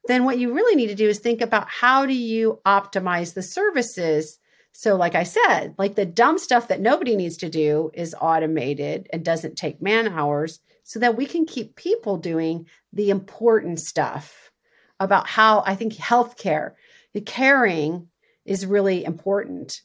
[0.07, 3.43] then what you really need to do is think about how do you optimize the
[3.43, 4.39] services
[4.81, 9.11] so, like I said, like the dumb stuff that nobody needs to do is automated
[9.13, 14.51] and doesn't take man hours so that we can keep people doing the important stuff
[14.99, 16.73] about how I think healthcare,
[17.13, 18.09] the caring
[18.47, 19.83] is really important.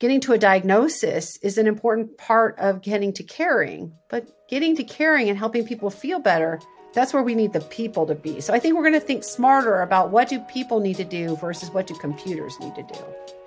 [0.00, 4.84] Getting to a diagnosis is an important part of getting to caring, but getting to
[4.84, 6.60] caring and helping people feel better,
[6.92, 8.42] That's where we need the people to be.
[8.42, 11.36] So I think we're going to think smarter about what do people need to do
[11.36, 13.45] versus what do computers need to do.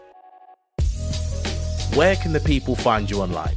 [1.95, 3.55] Where can the people find you online?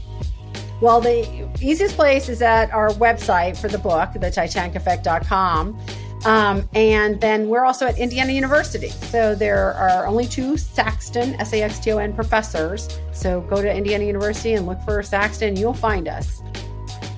[0.80, 5.78] Well, the easiest place is at our website for the book, the titaniceffect.com.
[6.24, 8.88] Um, and then we're also at Indiana University.
[8.88, 13.00] So there are only two Saxton, S A X T O N professors.
[13.12, 16.42] So go to Indiana University and look for Saxton, you'll find us.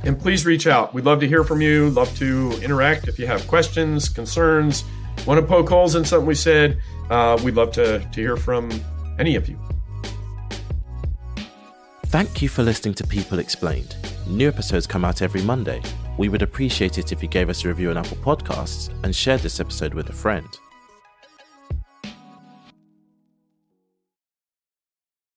[0.04, 0.92] And please reach out.
[0.92, 3.08] We'd love to hear from you, love to interact.
[3.08, 4.84] If you have questions, concerns,
[5.26, 8.70] want to poke holes in something we said, uh, we'd love to, to hear from
[9.18, 9.58] any of you.
[12.14, 13.96] Thank you for listening to People Explained.
[14.28, 15.82] New episodes come out every Monday.
[16.16, 19.40] We would appreciate it if you gave us a review on Apple Podcasts and shared
[19.40, 20.46] this episode with a friend.